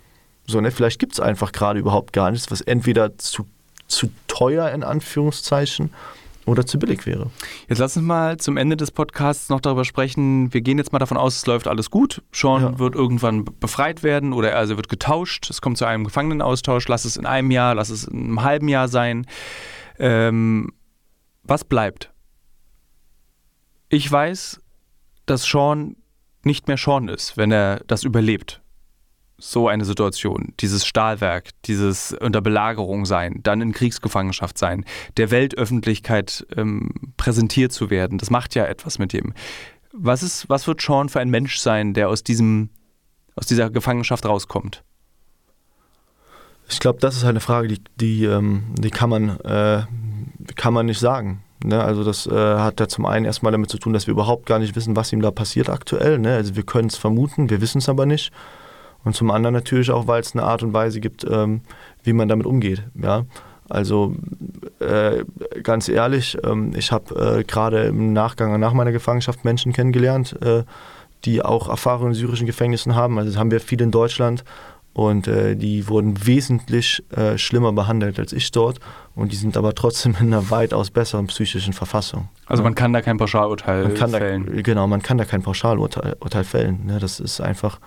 [0.51, 0.71] So, ne?
[0.71, 3.47] Vielleicht gibt es einfach gerade überhaupt gar nichts, was entweder zu,
[3.87, 5.91] zu teuer in Anführungszeichen
[6.47, 7.31] oder zu billig wäre.
[7.69, 10.53] Jetzt lass uns mal zum Ende des Podcasts noch darüber sprechen.
[10.53, 12.23] Wir gehen jetzt mal davon aus, es läuft alles gut.
[12.33, 12.79] Sean ja.
[12.79, 15.49] wird irgendwann befreit werden oder also wird getauscht.
[15.51, 16.89] Es kommt zu einem Gefangenenaustausch.
[16.89, 19.27] Lass es in einem Jahr, lass es in einem halben Jahr sein.
[19.99, 20.73] Ähm,
[21.43, 22.13] was bleibt?
[23.89, 24.61] Ich weiß,
[25.27, 25.97] dass Sean
[26.43, 28.60] nicht mehr Sean ist, wenn er das überlebt
[29.41, 34.85] so eine Situation, dieses Stahlwerk, dieses unter Belagerung sein, dann in Kriegsgefangenschaft sein,
[35.17, 39.35] der Weltöffentlichkeit ähm, präsentiert zu werden, das macht ja etwas mit dem.
[39.93, 42.71] Was, ist, was wird Sean für ein Mensch sein, der aus, diesem,
[43.35, 44.85] aus dieser Gefangenschaft rauskommt?
[46.69, 49.83] Ich glaube, das ist eine Frage, die, die, ähm, die kann, man, äh,
[50.55, 51.43] kann man nicht sagen.
[51.65, 51.83] Ne?
[51.83, 54.59] Also das äh, hat ja zum einen erstmal damit zu tun, dass wir überhaupt gar
[54.59, 56.19] nicht wissen, was ihm da passiert aktuell.
[56.19, 56.35] Ne?
[56.35, 58.31] Also wir können es vermuten, wir wissen es aber nicht.
[59.05, 61.63] Und zum anderen natürlich auch, weil es eine Art und Weise gibt, ähm,
[62.03, 62.83] wie man damit umgeht.
[62.95, 63.25] Ja?
[63.69, 64.15] Also
[64.81, 65.25] äh,
[65.63, 70.65] ganz ehrlich, ähm, ich habe äh, gerade im Nachgang nach meiner Gefangenschaft Menschen kennengelernt, äh,
[71.25, 73.19] die auch Erfahrung in syrischen Gefängnissen haben.
[73.19, 74.45] Also das haben wir viele in Deutschland
[74.93, 78.81] und äh, die wurden wesentlich äh, schlimmer behandelt als ich dort
[79.15, 82.29] und die sind aber trotzdem in einer weitaus besseren psychischen Verfassung.
[82.47, 84.47] Also man kann da kein Pauschalurteil man fällen.
[84.47, 86.87] Da, genau, man kann da kein Pauschalurteil Urteil fällen.
[86.87, 86.99] Ne?
[86.99, 87.79] Das ist einfach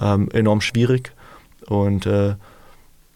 [0.00, 1.12] ähm, enorm schwierig
[1.66, 2.36] und äh,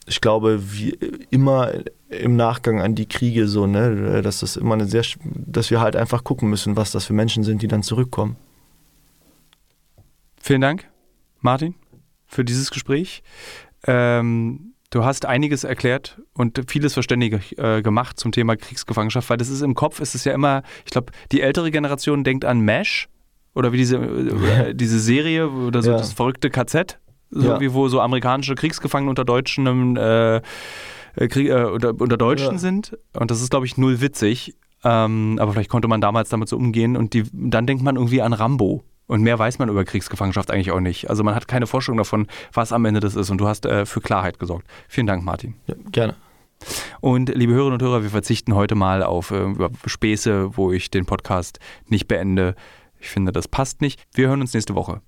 [0.07, 0.91] ich glaube, wie
[1.31, 1.73] immer
[2.09, 5.97] im Nachgang an die Kriege so, ne, dass das immer eine sehr, dass wir halt
[5.97, 8.37] einfach gucken müssen, was das für Menschen sind, die dann zurückkommen.
[10.41, 10.89] Vielen Dank,
[11.41, 11.75] Martin,
[12.27, 13.23] für dieses Gespräch.
[13.87, 19.49] Ähm, du hast einiges erklärt und vieles verständig äh, gemacht zum Thema Kriegsgefangenschaft, weil das
[19.49, 23.09] ist im Kopf, ist es ja immer, ich glaube, die ältere Generation denkt an MASH
[23.55, 25.99] oder wie diese, äh, diese Serie oder so ja.
[25.99, 26.99] das verrückte KZ,
[27.31, 27.61] so ja.
[27.61, 30.41] wie wo so amerikanische Kriegsgefangene unter Deutschen äh,
[31.29, 32.59] Krieg, äh, unter, unter, Deutschen ja.
[32.59, 32.97] sind.
[33.13, 34.55] Und das ist, glaube ich, null witzig.
[34.85, 38.23] Ähm, aber vielleicht konnte man damals damit so umgehen und die, dann denkt man irgendwie
[38.23, 38.83] an Rambo.
[39.07, 41.11] Und mehr weiß man über Kriegsgefangenschaft eigentlich auch nicht.
[41.11, 43.31] Also man hat keine Vorstellung davon, was am Ende das ist.
[43.31, 44.67] Und du hast äh, für Klarheit gesorgt.
[44.89, 45.55] Vielen Dank, Martin.
[45.67, 46.15] Ja, gerne.
[47.01, 49.53] Und liebe Hörerinnen und Hörer, wir verzichten heute mal auf äh,
[49.85, 52.55] Späße, wo ich den Podcast nicht beende.
[53.03, 54.01] Ich finde, das passt nicht.
[54.15, 55.03] Wir hören uns nächste Woche.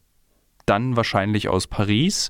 [0.67, 2.29] Dann wahrscheinlich aus Paris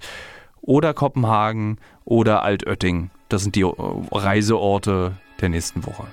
[0.61, 3.11] oder Kopenhagen oder Altötting.
[3.31, 3.73] Das sind die äh,
[4.13, 6.07] Reiseorte der nächsten Woche.